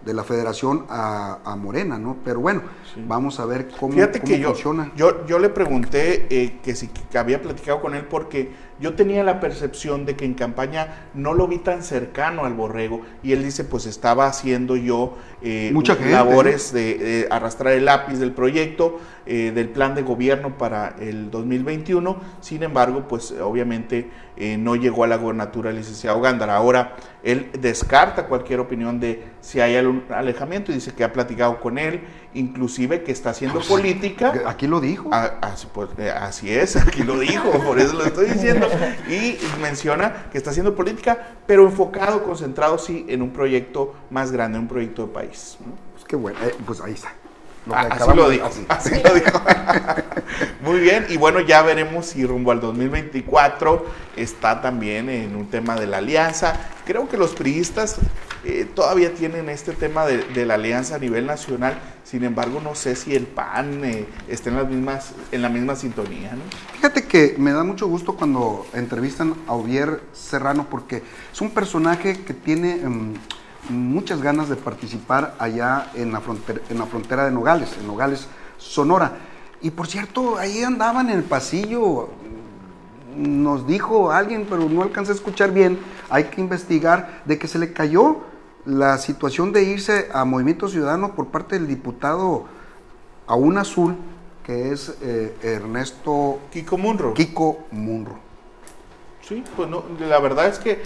[0.05, 2.17] de la federación a, a, Morena, ¿no?
[2.23, 2.61] Pero bueno,
[2.93, 3.03] sí.
[3.05, 4.91] vamos a ver cómo, Fíjate cómo que yo, funciona.
[4.95, 9.23] Yo, yo le pregunté eh, que si que había platicado con él porque yo tenía
[9.23, 13.43] la percepción de que en campaña no lo vi tan cercano al borrego y él
[13.43, 18.31] dice pues estaba haciendo yo eh, Mucha gente, labores de, de, arrastrar el lápiz del
[18.31, 24.75] proyecto, eh, del plan de gobierno para el 2021, sin embargo pues obviamente eh, no
[24.75, 26.55] llegó a la gobernatura el licenciado Gándara.
[26.55, 31.59] Ahora él descarta cualquier opinión de si hay algún alejamiento y dice que ha platicado
[31.59, 32.01] con él,
[32.35, 34.33] inclusive que está haciendo Pues, política.
[34.45, 35.09] Aquí lo dijo.
[35.11, 38.67] Ah, así, pues, eh, así es, aquí lo dijo, por eso lo estoy diciendo.
[39.09, 44.59] Y menciona que está haciendo política, pero enfocado, concentrado sí en un proyecto más grande,
[44.59, 45.34] un proyecto de país.
[45.65, 45.73] ¿No?
[45.93, 47.13] Pues qué bueno, eh, pues ahí está.
[47.65, 48.65] Lo ah, así lo dijo, así.
[48.69, 49.41] así lo dijo.
[50.61, 55.75] Muy bien, y bueno, ya veremos si rumbo al 2024 está también en un tema
[55.75, 56.59] de la alianza.
[56.85, 57.97] Creo que los priistas
[58.43, 62.75] eh, todavía tienen este tema de, de, la alianza a nivel nacional, sin embargo, no
[62.75, 66.33] sé si el PAN eh, está en, las mismas, en la misma sintonía.
[66.33, 66.43] ¿no?
[66.73, 71.01] Fíjate que me da mucho gusto cuando entrevistan a Ovier Serrano, porque
[71.33, 72.85] es un personaje que tiene...
[72.85, 73.15] Um,
[73.69, 78.27] muchas ganas de participar allá en la, frontera, en la frontera de Nogales, en Nogales,
[78.57, 79.17] Sonora.
[79.61, 82.09] Y por cierto, ahí andaban en el pasillo,
[83.15, 87.59] nos dijo alguien, pero no alcancé a escuchar bien, hay que investigar, de que se
[87.59, 88.21] le cayó
[88.65, 92.45] la situación de irse a Movimiento Ciudadano por parte del diputado
[93.27, 93.95] Aún Azul,
[94.43, 97.13] que es eh, Ernesto Kiko Munro.
[97.13, 98.19] Kiko Munro.
[99.21, 100.83] Sí, pues no, la verdad es que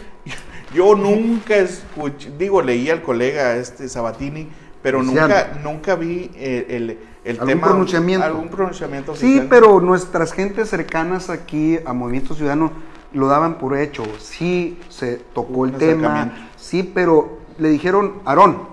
[0.74, 4.50] yo nunca escuché, digo, leí al colega este Sabatini,
[4.82, 7.68] pero nunca, nunca vi el, el, el ¿Algún tema.
[7.68, 8.26] Pronunciamiento?
[8.26, 9.16] Algún pronunciamiento.
[9.16, 9.48] Sí, oficial.
[9.50, 12.72] pero nuestras gentes cercanas aquí a Movimiento Ciudadano
[13.14, 14.04] lo daban por hecho.
[14.20, 18.70] Sí se tocó Un el tema, sí, pero le dijeron, Aarón.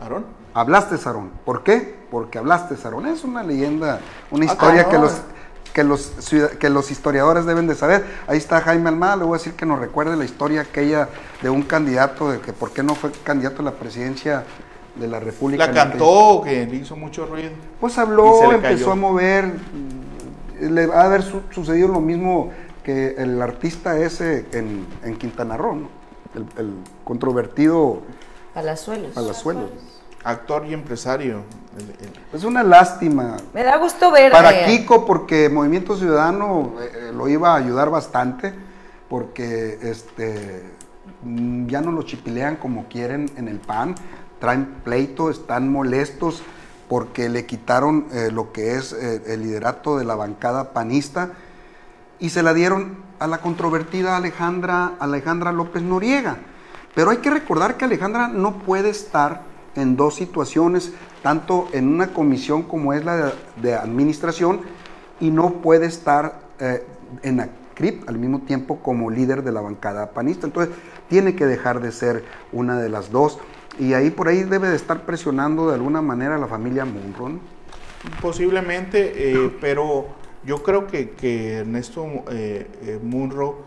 [0.00, 0.24] ¿Aarón?
[0.54, 1.30] Hablaste, Aarón.
[1.44, 1.94] ¿Por qué?
[2.10, 3.06] Porque hablaste, Aarón.
[3.06, 5.20] Es una leyenda, una historia ah, que los
[5.74, 6.12] que los,
[6.60, 8.04] que los historiadores deben de saber.
[8.28, 11.08] Ahí está Jaime Almada, le voy a decir que nos recuerde la historia aquella
[11.42, 14.44] de un candidato, de que por qué no fue candidato a la presidencia
[14.94, 15.66] de la República.
[15.66, 17.50] La cantó, que le hizo mucho ruido.
[17.80, 19.52] Pues habló, empezó a mover,
[20.60, 22.52] le va a haber su, sucedido lo mismo
[22.84, 25.88] que el artista ese en, en Quintana Roo, ¿no?
[26.36, 28.02] el, el, controvertido
[28.54, 29.10] Palazuelos.
[29.12, 29.70] Palazuelos.
[30.24, 31.42] Actor y empresario.
[31.76, 32.12] El, el...
[32.32, 33.36] Es una lástima.
[33.52, 34.32] Me da gusto ver.
[34.32, 38.52] Para Kiko, porque Movimiento Ciudadano eh, lo iba a ayudar bastante,
[39.08, 40.62] porque este
[41.66, 43.94] ya no lo chipilean como quieren en el PAN,
[44.40, 46.42] traen pleito, están molestos
[46.88, 51.30] porque le quitaron eh, lo que es eh, el liderato de la bancada panista
[52.18, 56.36] y se la dieron a la controvertida Alejandra, Alejandra López Noriega.
[56.94, 59.42] Pero hay que recordar que Alejandra no puede estar
[59.76, 64.60] en dos situaciones, tanto en una comisión como es la de, administración,
[65.20, 66.84] y no puede estar eh,
[67.22, 70.46] en la CRIP al mismo tiempo como líder de la bancada panista.
[70.46, 70.74] Entonces,
[71.08, 73.38] tiene que dejar de ser una de las dos.
[73.78, 77.28] Y ahí por ahí debe de estar presionando de alguna manera a la familia Munro.
[77.28, 77.40] ¿no?
[78.20, 80.06] Posiblemente, eh, pero
[80.44, 83.64] Yo creo que, que Ernesto eh, Munro,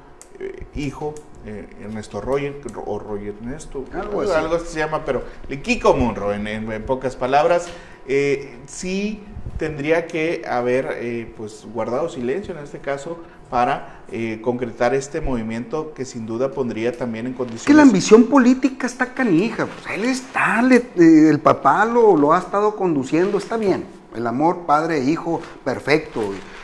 [0.76, 1.15] hijo,
[1.47, 2.55] eh, Ernesto Roger,
[2.86, 4.67] o Roger Ernesto, Algo algo, así.
[4.73, 5.23] se llama, pero
[5.63, 7.67] Kiko Munro, en, en- en pocas palabras,
[8.07, 9.21] eh, sí
[9.57, 13.17] tendría que haber eh, pues guardado silencio en este caso
[13.49, 17.81] para eh, concretar este movimiento que sin duda pondría también en Es que la condiciones
[17.83, 22.75] ambición política está canija, pues él está, le- eh, el papá lo, lo ha estado
[22.75, 23.86] conduciendo, está bien.
[24.15, 26.21] El amor padre e hijo, perfecto.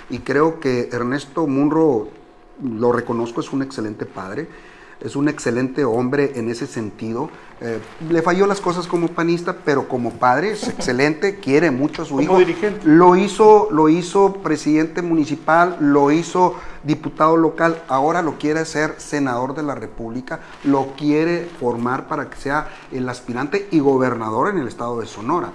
[0.10, 2.10] Y, y creo que Ernesto Munro,
[2.64, 4.48] lo reconozco, es un excelente padre,
[5.04, 7.30] es un excelente hombre en ese sentido.
[7.62, 12.06] Eh, le falló las cosas como panista, pero como padre es excelente, quiere mucho a
[12.06, 12.40] su Como hijo.
[12.40, 12.82] dirigente.
[12.86, 19.56] Lo hizo, lo hizo presidente municipal, lo hizo diputado local, ahora lo quiere hacer senador
[19.56, 24.68] de la República, lo quiere formar para que sea el aspirante y gobernador en el
[24.68, 25.52] estado de Sonora.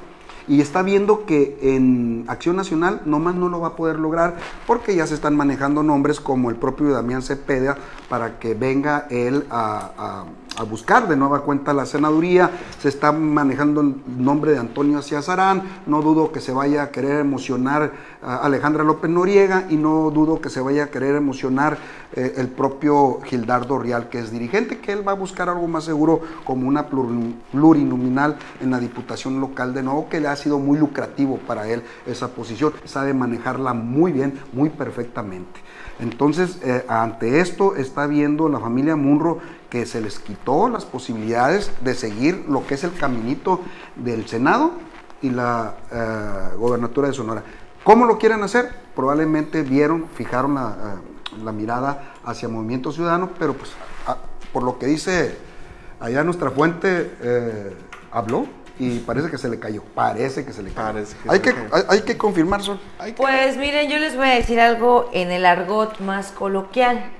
[0.48, 4.96] Y está viendo que en Acción Nacional nomás no lo va a poder lograr porque
[4.96, 7.76] ya se están manejando nombres como el propio Damián Cepeda
[8.08, 10.24] para que venga él a, a-
[10.58, 12.50] a buscar de nueva cuenta la senaduría.
[12.80, 15.62] Se está manejando el nombre de Antonio Ciazarán.
[15.86, 17.92] No dudo que se vaya a querer emocionar
[18.22, 21.78] a Alejandra López Noriega y no dudo que se vaya a querer emocionar
[22.12, 25.84] eh, el propio Gildardo Rial, que es dirigente, que él va a buscar algo más
[25.84, 30.58] seguro como una pluri- plurinominal en la diputación local de nuevo, que le ha sido
[30.58, 32.72] muy lucrativo para él esa posición.
[32.84, 35.60] Sabe manejarla muy bien, muy perfectamente.
[36.00, 39.38] Entonces, eh, ante esto está viendo la familia Munro
[39.70, 43.60] que se les quitó las posibilidades de seguir lo que es el caminito
[43.96, 44.72] del Senado
[45.20, 47.42] y la eh, gobernatura de Sonora.
[47.84, 48.70] ¿Cómo lo quieren hacer?
[48.94, 53.70] Probablemente vieron, fijaron la, eh, la mirada hacia Movimiento Ciudadano, pero pues
[54.06, 54.16] a-
[54.52, 55.36] por lo que dice
[56.00, 57.76] allá nuestra fuente, eh,
[58.10, 58.46] habló
[58.78, 59.82] y parece que se le cayó.
[59.94, 60.92] Parece que se le cayó.
[60.94, 61.00] Que
[61.30, 61.74] hay, se que, le cayó.
[61.74, 62.80] hay, hay que confirmar, Sol.
[62.98, 67.10] Hay que- Pues miren, yo les voy a decir algo en el argot más coloquial.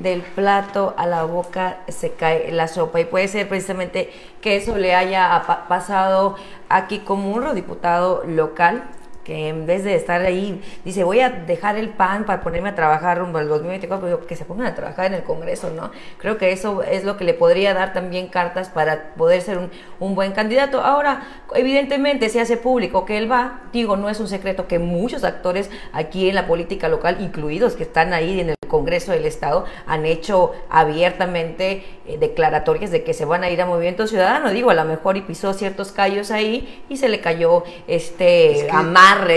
[0.00, 3.00] Del plato a la boca se cae la sopa.
[3.00, 4.10] Y puede ser precisamente
[4.40, 6.36] que eso le haya pasado
[6.68, 8.82] aquí como un diputado local
[9.24, 12.74] que en vez de estar ahí dice voy a dejar el pan para ponerme a
[12.74, 15.90] trabajar rumbo al 2024 pues, que se pongan a trabajar en el Congreso, ¿no?
[16.18, 19.70] Creo que eso es lo que le podría dar también cartas para poder ser un,
[19.98, 20.80] un buen candidato.
[20.80, 21.22] Ahora,
[21.54, 25.70] evidentemente se hace público que él va, digo, no es un secreto que muchos actores
[25.92, 30.06] aquí en la política local, incluidos que están ahí en el Congreso del Estado, han
[30.06, 34.50] hecho abiertamente eh, declaratorias de que se van a ir a Movimiento Ciudadano.
[34.50, 38.64] Digo, a lo mejor y pisó ciertos callos ahí y se le cayó este Es
[38.64, 38.70] que-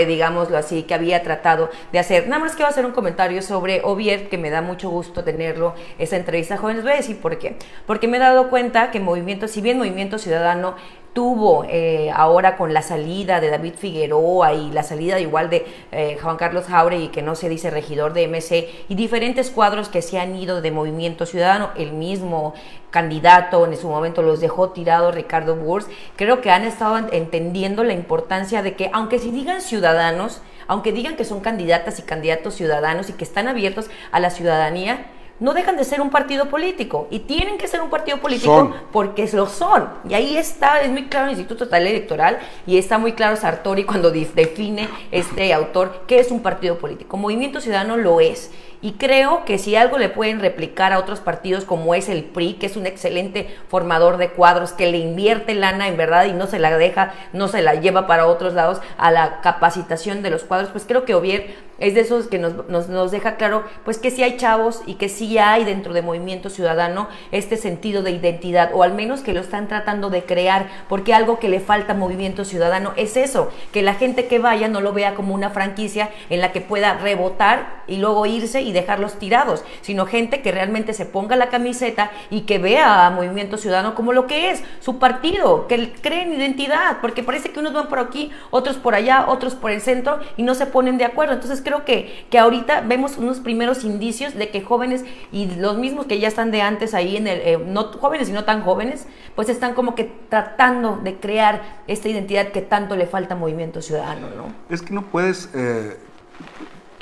[0.06, 2.28] digámoslo así, que había tratado de hacer.
[2.28, 5.24] Nada más que voy a hacer un comentario sobre Ovier, que me da mucho gusto
[5.24, 6.82] tenerlo, esa entrevista jóvenes.
[6.82, 7.56] Voy a decir por qué.
[7.86, 10.76] Porque me he dado cuenta que Movimiento, si bien Movimiento Ciudadano
[11.14, 16.18] tuvo eh, ahora con la salida de David Figueroa y la salida igual de eh,
[16.20, 20.18] Juan Carlos Jauregui, que no se dice regidor de MC, y diferentes cuadros que se
[20.18, 22.52] han ido de Movimiento Ciudadano, el mismo
[22.90, 27.84] candidato en su momento los dejó tirados Ricardo Burs, creo que han estado en- entendiendo
[27.84, 32.54] la importancia de que aunque si digan ciudadanos, aunque digan que son candidatas y candidatos
[32.54, 35.06] ciudadanos y que están abiertos a la ciudadanía,
[35.40, 38.74] no dejan de ser un partido político y tienen que ser un partido político Son.
[38.92, 39.88] porque lo son.
[40.08, 43.84] Y ahí está, es muy claro el Instituto Estatal Electoral y está muy claro Sartori
[43.84, 47.16] cuando define este autor qué es un partido político.
[47.16, 48.50] Movimiento Ciudadano lo es.
[48.84, 52.52] Y creo que si algo le pueden replicar a otros partidos como es el PRI,
[52.52, 56.46] que es un excelente formador de cuadros, que le invierte lana en verdad y no
[56.46, 60.44] se la deja, no se la lleva para otros lados a la capacitación de los
[60.44, 63.98] cuadros, pues creo que Ovier es de esos que nos, nos, nos deja claro pues
[63.98, 68.10] que sí hay chavos y que sí hay dentro de Movimiento Ciudadano este sentido de
[68.10, 71.94] identidad, o al menos que lo están tratando de crear, porque algo que le falta
[71.94, 75.48] a Movimiento Ciudadano es eso, que la gente que vaya no lo vea como una
[75.48, 80.52] franquicia en la que pueda rebotar y luego irse y dejarlos tirados, sino gente que
[80.52, 84.62] realmente se ponga la camiseta y que vea a Movimiento Ciudadano como lo que es,
[84.80, 89.26] su partido, que creen identidad, porque parece que unos van por aquí, otros por allá,
[89.28, 91.32] otros por el centro y no se ponen de acuerdo.
[91.32, 96.06] Entonces creo que, que ahorita vemos unos primeros indicios de que jóvenes y los mismos
[96.06, 99.06] que ya están de antes ahí en el, eh, no jóvenes y no tan jóvenes,
[99.34, 103.82] pues están como que tratando de crear esta identidad que tanto le falta a Movimiento
[103.82, 104.52] Ciudadano, ¿no?
[104.68, 105.96] Es que no puedes, eh,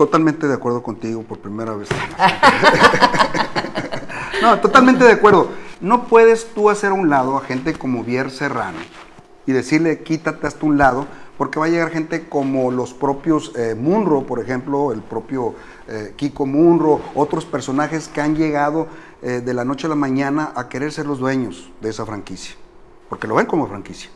[0.06, 1.88] totalmente de acuerdo contigo por primera vez.
[4.42, 5.50] no, totalmente de acuerdo.
[5.80, 8.78] No puedes tú hacer a un lado a gente como Vier Serrano
[9.46, 11.06] y decirle quítate hasta un lado,
[11.38, 15.54] porque va a llegar gente como los propios eh, Munro, por ejemplo, el propio
[15.86, 18.88] eh, Kiko Munro, otros personajes que han llegado
[19.22, 22.56] eh, de la noche a la mañana a querer ser los dueños de esa franquicia,
[23.08, 24.10] porque lo ven como franquicia.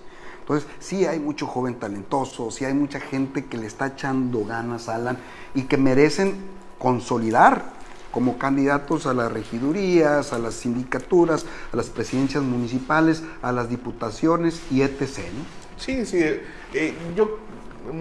[0.46, 4.88] Entonces, sí hay mucho joven talentoso, sí hay mucha gente que le está echando ganas,
[4.88, 5.18] Alan,
[5.56, 6.36] y que merecen
[6.78, 7.72] consolidar
[8.12, 14.62] como candidatos a las regidurías, a las sindicaturas, a las presidencias municipales, a las diputaciones
[14.70, 15.00] y etc.
[15.00, 15.44] ¿no?
[15.76, 16.20] Sí, sí.
[16.20, 17.38] eh, yo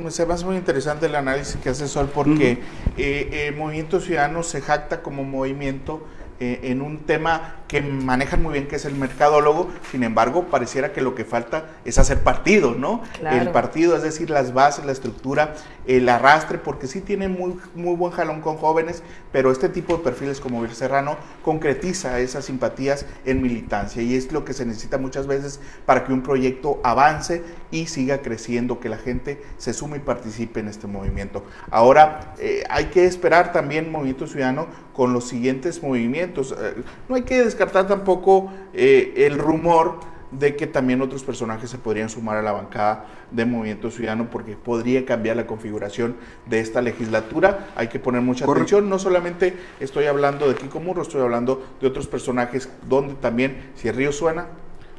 [0.09, 2.59] se me hace muy interesante el análisis que hace Sol porque
[2.95, 6.05] eh, el Movimiento Ciudadano se jacta como movimiento
[6.39, 10.93] eh, en un tema que manejan muy bien, que es el mercadólogo, sin embargo, pareciera
[10.93, 13.01] que lo que falta es hacer partido, ¿no?
[13.19, 13.41] Claro.
[13.41, 15.55] El partido, es decir, las bases, la estructura,
[15.87, 20.03] el arrastre, porque sí tiene muy, muy buen jalón con jóvenes, pero este tipo de
[20.03, 24.97] perfiles como Vir Serrano concretiza esas simpatías en militancia y es lo que se necesita
[24.97, 29.97] muchas veces para que un proyecto avance y siga creciendo, que la gente se sume
[29.97, 31.43] y participe en este movimiento.
[31.71, 36.55] Ahora, eh, hay que esperar también Movimiento Ciudadano con los siguientes movimientos.
[36.57, 39.95] Eh, no hay que descartar tampoco eh, el rumor
[40.31, 44.55] de que también otros personajes se podrían sumar a la bancada de Movimiento Ciudadano porque
[44.57, 46.15] podría cambiar la configuración
[46.47, 47.69] de esta legislatura.
[47.75, 48.89] Hay que poner mucha atención.
[48.89, 53.87] No solamente estoy hablando de Kiko Murro, estoy hablando de otros personajes donde también, si
[53.87, 54.47] el río suena,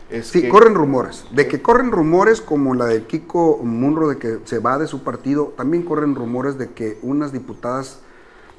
[0.09, 1.27] es Sí, que- corren rumores.
[1.33, 5.03] De que corren rumores como la de Kiko Munro de que se va de su
[5.03, 8.01] partido, también corren rumores de que unas diputadas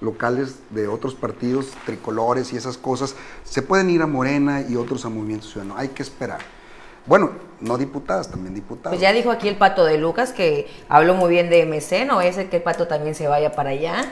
[0.02, 5.06] locales de otros partidos, tricolores y esas cosas, se pueden ir a Morena y otros
[5.06, 5.78] a Movimiento Ciudadano.
[5.78, 6.40] Hay que esperar.
[7.06, 7.32] Bueno,
[7.62, 8.92] no diputadas, también diputados.
[8.92, 12.22] Pues ya dijo aquí el pato de Lucas que habló muy bien de MC, ¿no?
[12.22, 14.12] Ese que el pato también se vaya para allá.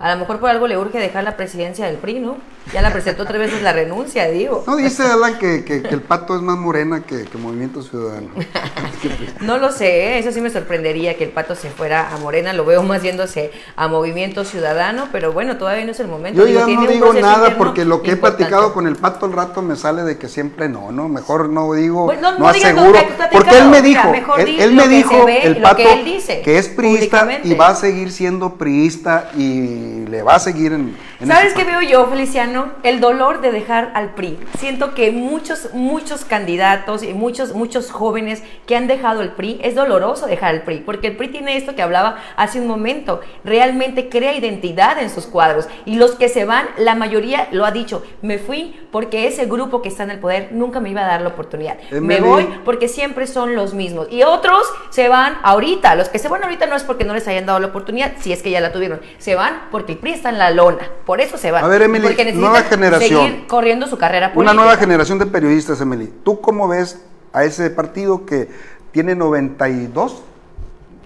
[0.00, 2.36] A lo mejor por algo le urge dejar la presidencia del PRI, ¿no?
[2.72, 4.62] Ya la presentó tres veces la renuncia, digo.
[4.66, 8.28] No dice Alan que, que- que el pato es más morena que, que Movimiento Ciudadano.
[9.40, 10.18] No lo sé, ¿eh?
[10.20, 13.50] eso sí me sorprendería que el pato se fuera a Morena, lo veo más yéndose
[13.74, 16.38] a Movimiento Ciudadano, pero bueno, todavía no es el momento.
[16.40, 19.32] Yo Digo, ya no digo nada porque lo que he platicado con el pato al
[19.32, 21.08] rato me sale de que siempre no, ¿no?
[21.08, 22.98] Mejor no digo, Bueno, no- no, no aseguro.
[23.32, 25.76] porque él me dijo, mejor él, di él lo me que dijo, ve el pato,
[25.76, 29.71] que él dice que es priista y va a seguir siendo priista y
[30.08, 32.72] le va a seguir en, en ¿Sabes qué veo yo, Feliciano?
[32.82, 34.38] El dolor de dejar al PRI.
[34.58, 39.74] Siento que muchos, muchos candidatos y muchos, muchos jóvenes que han dejado el PRI, es
[39.74, 44.08] doloroso dejar el PRI, porque el PRI tiene esto que hablaba hace un momento, realmente
[44.08, 45.68] crea identidad en sus cuadros.
[45.84, 49.82] Y los que se van, la mayoría lo ha dicho, me fui porque ese grupo
[49.82, 51.78] que está en el poder nunca me iba a dar la oportunidad.
[51.90, 52.20] Me Emily.
[52.20, 54.08] voy porque siempre son los mismos.
[54.10, 55.94] Y otros se van ahorita.
[55.94, 58.32] Los que se van ahorita no es porque no les hayan dado la oportunidad, si
[58.32, 59.00] es que ya la tuvieron.
[59.18, 60.88] Se van porque el PRI está en la lona.
[61.06, 61.64] Por eso se van.
[61.64, 63.26] A ver, Emily, porque nueva generación.
[63.26, 64.54] seguir corriendo su carrera Una política.
[64.54, 66.12] nueva generación de periodistas, Emily.
[66.24, 67.02] ¿Tú cómo ves
[67.32, 68.48] a ese partido que
[68.92, 70.22] tiene 92,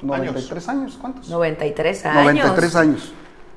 [0.02, 0.98] 93 años?
[1.00, 1.28] ¿Cuántos?
[1.28, 2.24] 93 años.
[2.24, 3.12] 93 años.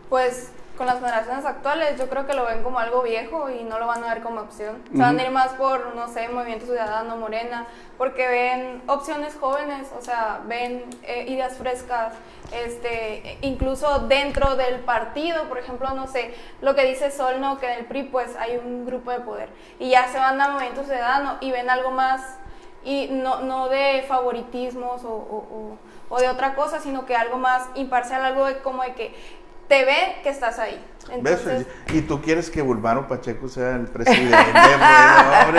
[0.09, 3.77] Pues con las generaciones actuales yo creo que lo ven como algo viejo y no
[3.79, 4.81] lo van a ver como opción.
[4.93, 7.67] Se van a ir más por, no sé, Movimiento Ciudadano, Morena,
[7.97, 12.13] porque ven opciones jóvenes, o sea, ven eh, ideas frescas,
[12.53, 17.59] este, incluso dentro del partido, por ejemplo, no sé, lo que dice Sol, ¿no?
[17.59, 19.49] Que en el PRI pues hay un grupo de poder
[19.79, 22.37] y ya se van a Movimiento Ciudadano y ven algo más
[22.85, 25.77] y no, no de favoritismos o, o- o-
[26.11, 29.13] o de otra cosa, sino que algo más imparcial, algo de como de que
[29.69, 30.83] te ve que estás ahí.
[31.93, 34.35] Y tú quieres que Bulmaro Pacheco sea el presidente.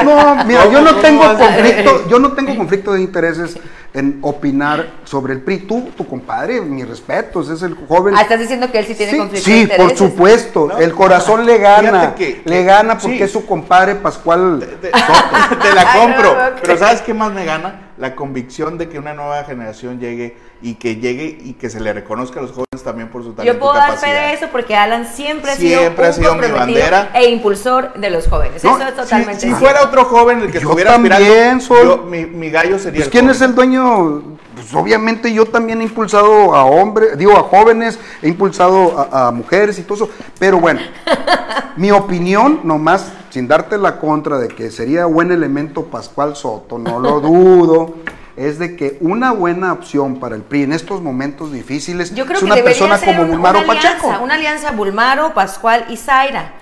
[0.05, 3.59] No, mira, yo ¿Cómo- no tengo conflicto, yo no tengo conflicto de intereses
[3.93, 5.59] en opinar sobre el PRI.
[5.67, 8.15] Tú, tu compadre, mis respetos, es el joven.
[8.17, 9.89] Ah, estás diciendo que él sí tiene Sí, conflicto sí, de intereses.
[9.89, 10.67] por supuesto.
[10.69, 10.79] No.
[10.79, 12.15] El corazón le gana.
[12.15, 13.23] Que- le que- gana porque sí.
[13.25, 14.61] es su compadre Pascual.
[14.81, 16.33] Te, te la Ay, compro.
[16.35, 16.57] no.
[16.63, 17.90] Pero ¿sabes qué más me gana?
[18.01, 21.93] La convicción de que una nueva generación llegue y que llegue y que se le
[21.93, 24.47] reconozca a los jóvenes también por su talento Yo puedo y dar fe de eso
[24.51, 27.11] porque Alan siempre ha Siempre ha sido un sido mi bandera.
[27.15, 28.65] e impulsor de los jóvenes.
[28.65, 29.59] No, eso es si- totalmente Si, cierto.
[29.61, 31.85] fuera otro joven el que Yo estuviera también aspirando, soy.
[31.85, 33.37] yo- mi, mi gallo sería Pues el quién joven.
[33.37, 34.23] es el dueño,
[34.55, 39.31] pues obviamente yo también he impulsado a hombres, digo a jóvenes, he impulsado a, a
[39.31, 40.81] mujeres y todo eso, pero bueno,
[41.77, 46.99] mi opinión, nomás sin darte la contra de que sería buen elemento Pascual Soto, no
[47.01, 47.95] lo dudo,
[48.37, 52.39] es de que una buena opción para el PRI en estos momentos difíciles Yo creo
[52.39, 54.23] es una persona ser como un- Bulmaro una alianza, Pacheco.
[54.25, 56.53] Una alianza Bulmaro, Pascual y Zaira.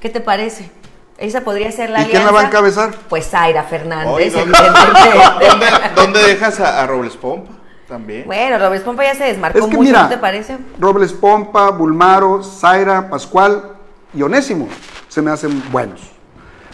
[0.00, 0.70] ¿Qué te parece?
[1.18, 2.26] Esa podría ser la ¿Y quién alianza.
[2.32, 2.94] la va a encabezar?
[3.08, 5.46] Pues Zaira Fernández, Oye, ¿dónde, evidentemente.
[5.48, 7.52] ¿dónde, dónde dejas a, a Robles Pompa?
[7.88, 8.24] También.
[8.26, 10.58] bueno, Robles Pompa ya se desmarcó Es que mucho, mira, ¿no te parece?
[10.78, 13.76] Robles Pompa, Bulmaro, Zaira, Pascual
[14.12, 14.68] y Onésimo
[15.08, 16.00] se me hacen buenos.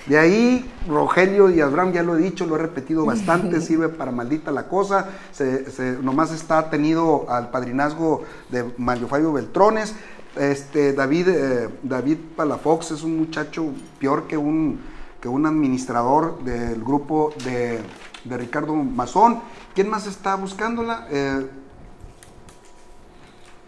[0.06, 4.10] De ahí, Rogelio y Abraham, ya lo he dicho, lo he repetido bastante, sirve para
[4.10, 5.06] maldita la cosa.
[5.30, 9.94] Se, se- nomás está tenido al padrinazgo de Mario Fabio Beltrones.
[10.36, 13.66] Este, David, eh, David Palafox es un muchacho
[14.00, 14.80] peor que un,
[15.20, 17.80] que un administrador del grupo de
[18.24, 19.40] de Ricardo Mazón.
[19.74, 21.08] ¿Quién más está buscándola?
[21.10, 21.44] Eh,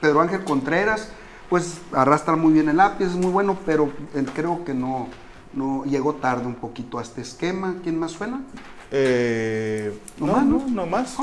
[0.01, 1.09] Pedro Ángel Contreras,
[1.49, 5.09] pues arrastra muy bien el lápiz, es muy bueno, pero eh, creo que no,
[5.55, 7.77] no llegó tarde un poquito a este esquema.
[7.83, 8.43] ¿Quién más suena?
[8.91, 10.69] Eh, No no, más, no, ¿no?
[10.69, 11.17] no más.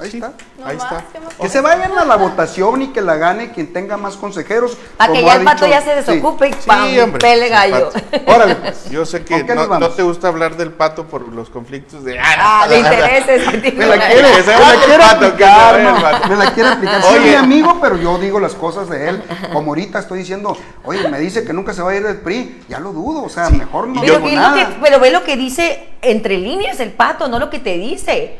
[0.00, 0.32] Ahí Sí, está.
[0.58, 1.04] No ahí más, está.
[1.12, 4.16] ¿qué más Que se vayan a la votación y que la gane quien tenga más
[4.16, 4.76] consejeros.
[4.96, 6.88] Para que ya el pato dicho- ya se desocupe y Sí, ¡pam!
[7.02, 7.90] hombre, pele gallo.
[8.26, 8.90] Órale, pues.
[8.90, 12.18] Yo sé que ¿Con qué no, te gusta hablar del pato por los conflictos de...
[12.18, 13.46] Ah, le intereses.
[13.74, 17.02] Me la quiere, me la quiere aplicar, me la quiere aplicar.
[17.10, 17.20] Oye.
[17.30, 19.22] mi amigo, pero yo digo las cosas de él.
[19.52, 22.62] Como ahorita estoy diciendo, oye, me dice que nunca se va a ir del PRI.
[22.68, 24.76] Ya lo dudo, o sea, mejor no Pero, digo ¿qué es lo que- nada.
[24.82, 28.38] pero ve lo que dice entre líneas el pato, no lo que te dice.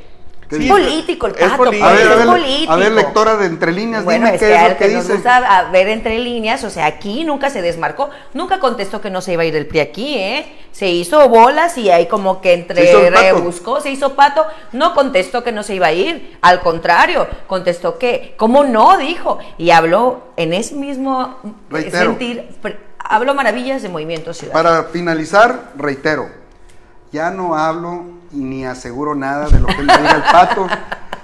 [0.53, 0.73] ¿Qué Es dice?
[0.73, 2.73] político el Es pues, a es ver, político.
[2.73, 4.89] a ver, lectora de entre líneas, Bueno, dime es qué que es lo que, que
[4.91, 5.15] nos dice.
[5.15, 9.21] gusta a ver entre líneas, o sea, aquí nunca se desmarcó, nunca contestó que no
[9.21, 10.47] se iba a ir del PRI aquí, ¿eh?
[10.73, 14.95] Se hizo bolas y ahí como que entre Se el rebuscó, se hizo pato, no
[14.95, 18.97] contestó que no se iba a ir, al contrario, contestó que, ¿cómo no?
[18.99, 22.11] Dijo, y habló en ese mismo eh, Reitero.
[22.11, 22.49] sentir,
[22.99, 24.69] habló maravillas de Movimiento Ciudadano.
[24.69, 26.29] Para finalizar, reitero,
[27.13, 30.67] ya no hablo ni aseguro nada de lo que me diga el pato.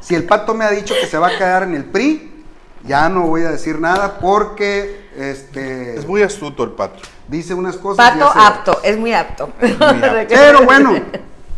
[0.01, 2.45] Si el pato me ha dicho que se va a quedar en el PRI,
[2.85, 7.01] ya no voy a decir nada porque este Es muy astuto el pato.
[7.27, 8.15] dice unas cosas.
[8.15, 9.51] y Pato apto, es muy apto.
[10.29, 10.93] Pero bueno,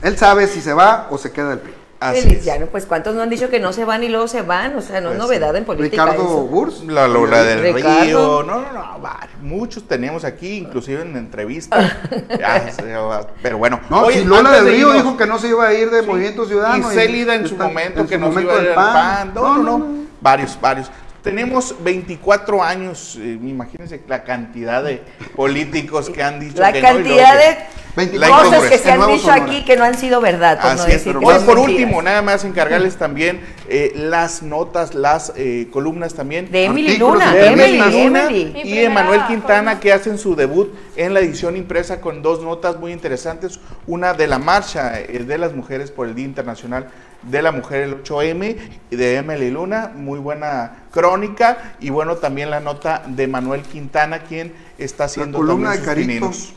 [0.03, 1.75] él sabe si se va o se queda el PRI.
[2.01, 2.45] Así Feliz, es.
[2.47, 2.65] ya, ¿no?
[2.67, 5.03] Pues cuántos no han dicho que no se van y luego se van, o sea,
[5.03, 6.05] no es Pues, novedad en política.
[6.07, 6.47] Ricardo eso.
[6.47, 6.83] Burs.
[6.85, 8.01] La Lola del Ricardo.
[8.03, 9.01] Río, no, no, no,
[9.43, 11.93] muchos tenemos aquí, inclusive en entrevistas.
[12.43, 15.49] Va, pero bueno, No, oye, si Lola del de Río irnos, dijo que no se
[15.49, 16.07] iba a ir de Sí.
[16.07, 16.91] Movimiento Ciudadano.
[16.91, 18.69] Y Célida en su está- momento en que su no se iba a ir del
[18.71, 19.33] al PAN.
[19.35, 19.87] No, no, no, no.
[20.23, 20.91] Varios, varios.
[21.23, 25.03] Tenemos 24 años, eh, imagínense la cantidad de
[25.37, 27.57] políticos que han dicho La que no, cantidad que- de
[27.97, 29.43] 24 cosas que se han dicho Sonora.
[29.45, 31.59] aquí que no han sido verdad, por no Así decir por mentiras.
[31.59, 37.33] último, nada más encargarles también eh, las notas, las eh, columnas también De Emily Luna,
[37.35, 38.45] de Emily, Emily Luna Emily.
[38.55, 42.77] Mi y Emanuel Quintana que hacen su debut en la edición impresa con dos notas
[42.79, 43.61] muy interesantes.
[43.87, 46.89] Una de la marcha eh, de las mujeres por el Día Internacional
[47.23, 48.57] de la Mujer, el 8M,
[48.91, 51.75] y de Emily Luna, muy buena crónica.
[51.81, 56.07] Y bueno, también la nota de Manuel Quintana, quien está La haciendo columna de Caritos
[56.07, 56.55] pininos.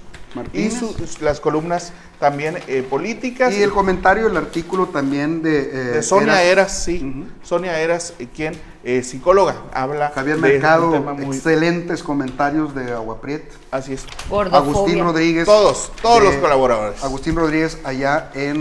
[0.52, 3.54] Y sus- las columnas también eh, políticas.
[3.54, 6.52] Y el comentario, el artículo también de, eh, de Sonia Eras.
[6.52, 7.26] Eras, sí.
[7.44, 11.36] Sonia Eras, eh, quien es psicóloga, habla Javier de Mercado, un tema muy...
[11.36, 13.54] excelentes comentarios de Agua Prieta.
[13.70, 14.06] Así es.
[14.28, 14.72] Gordofobia.
[14.74, 15.46] Agustín Rodríguez.
[15.46, 17.04] Todos, todos de- los colaboradores.
[17.04, 18.60] Agustín Rodríguez allá en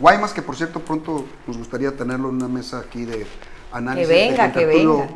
[0.00, 3.26] Guaymas, que por cierto pronto nos gustaría tenerlo en una mesa aquí de
[3.72, 4.08] análisis.
[4.08, 5.08] Que venga, de que venga.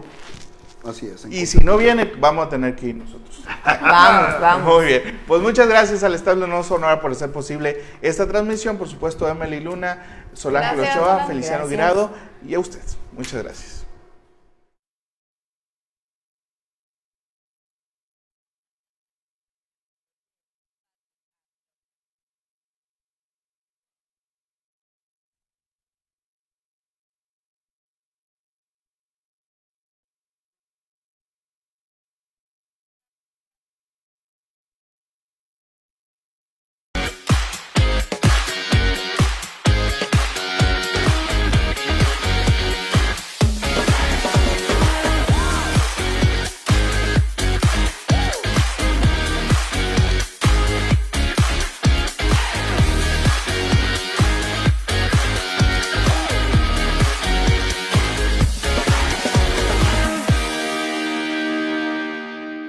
[0.84, 1.26] Así es.
[1.26, 3.42] Y si no viene, vamos a tener que ir nosotros.
[3.64, 4.74] Vamos, vamos.
[4.74, 5.20] Muy bien.
[5.26, 8.76] Pues muchas gracias al Estado No Sonora por hacer posible esta transmisión.
[8.76, 11.26] Por supuesto, a Emily Luna, Solange Ochoa.
[11.26, 11.70] Feliciano Gracias.
[11.70, 12.10] Guirado
[12.46, 12.80] y a usted.
[13.12, 13.77] Muchas gracias.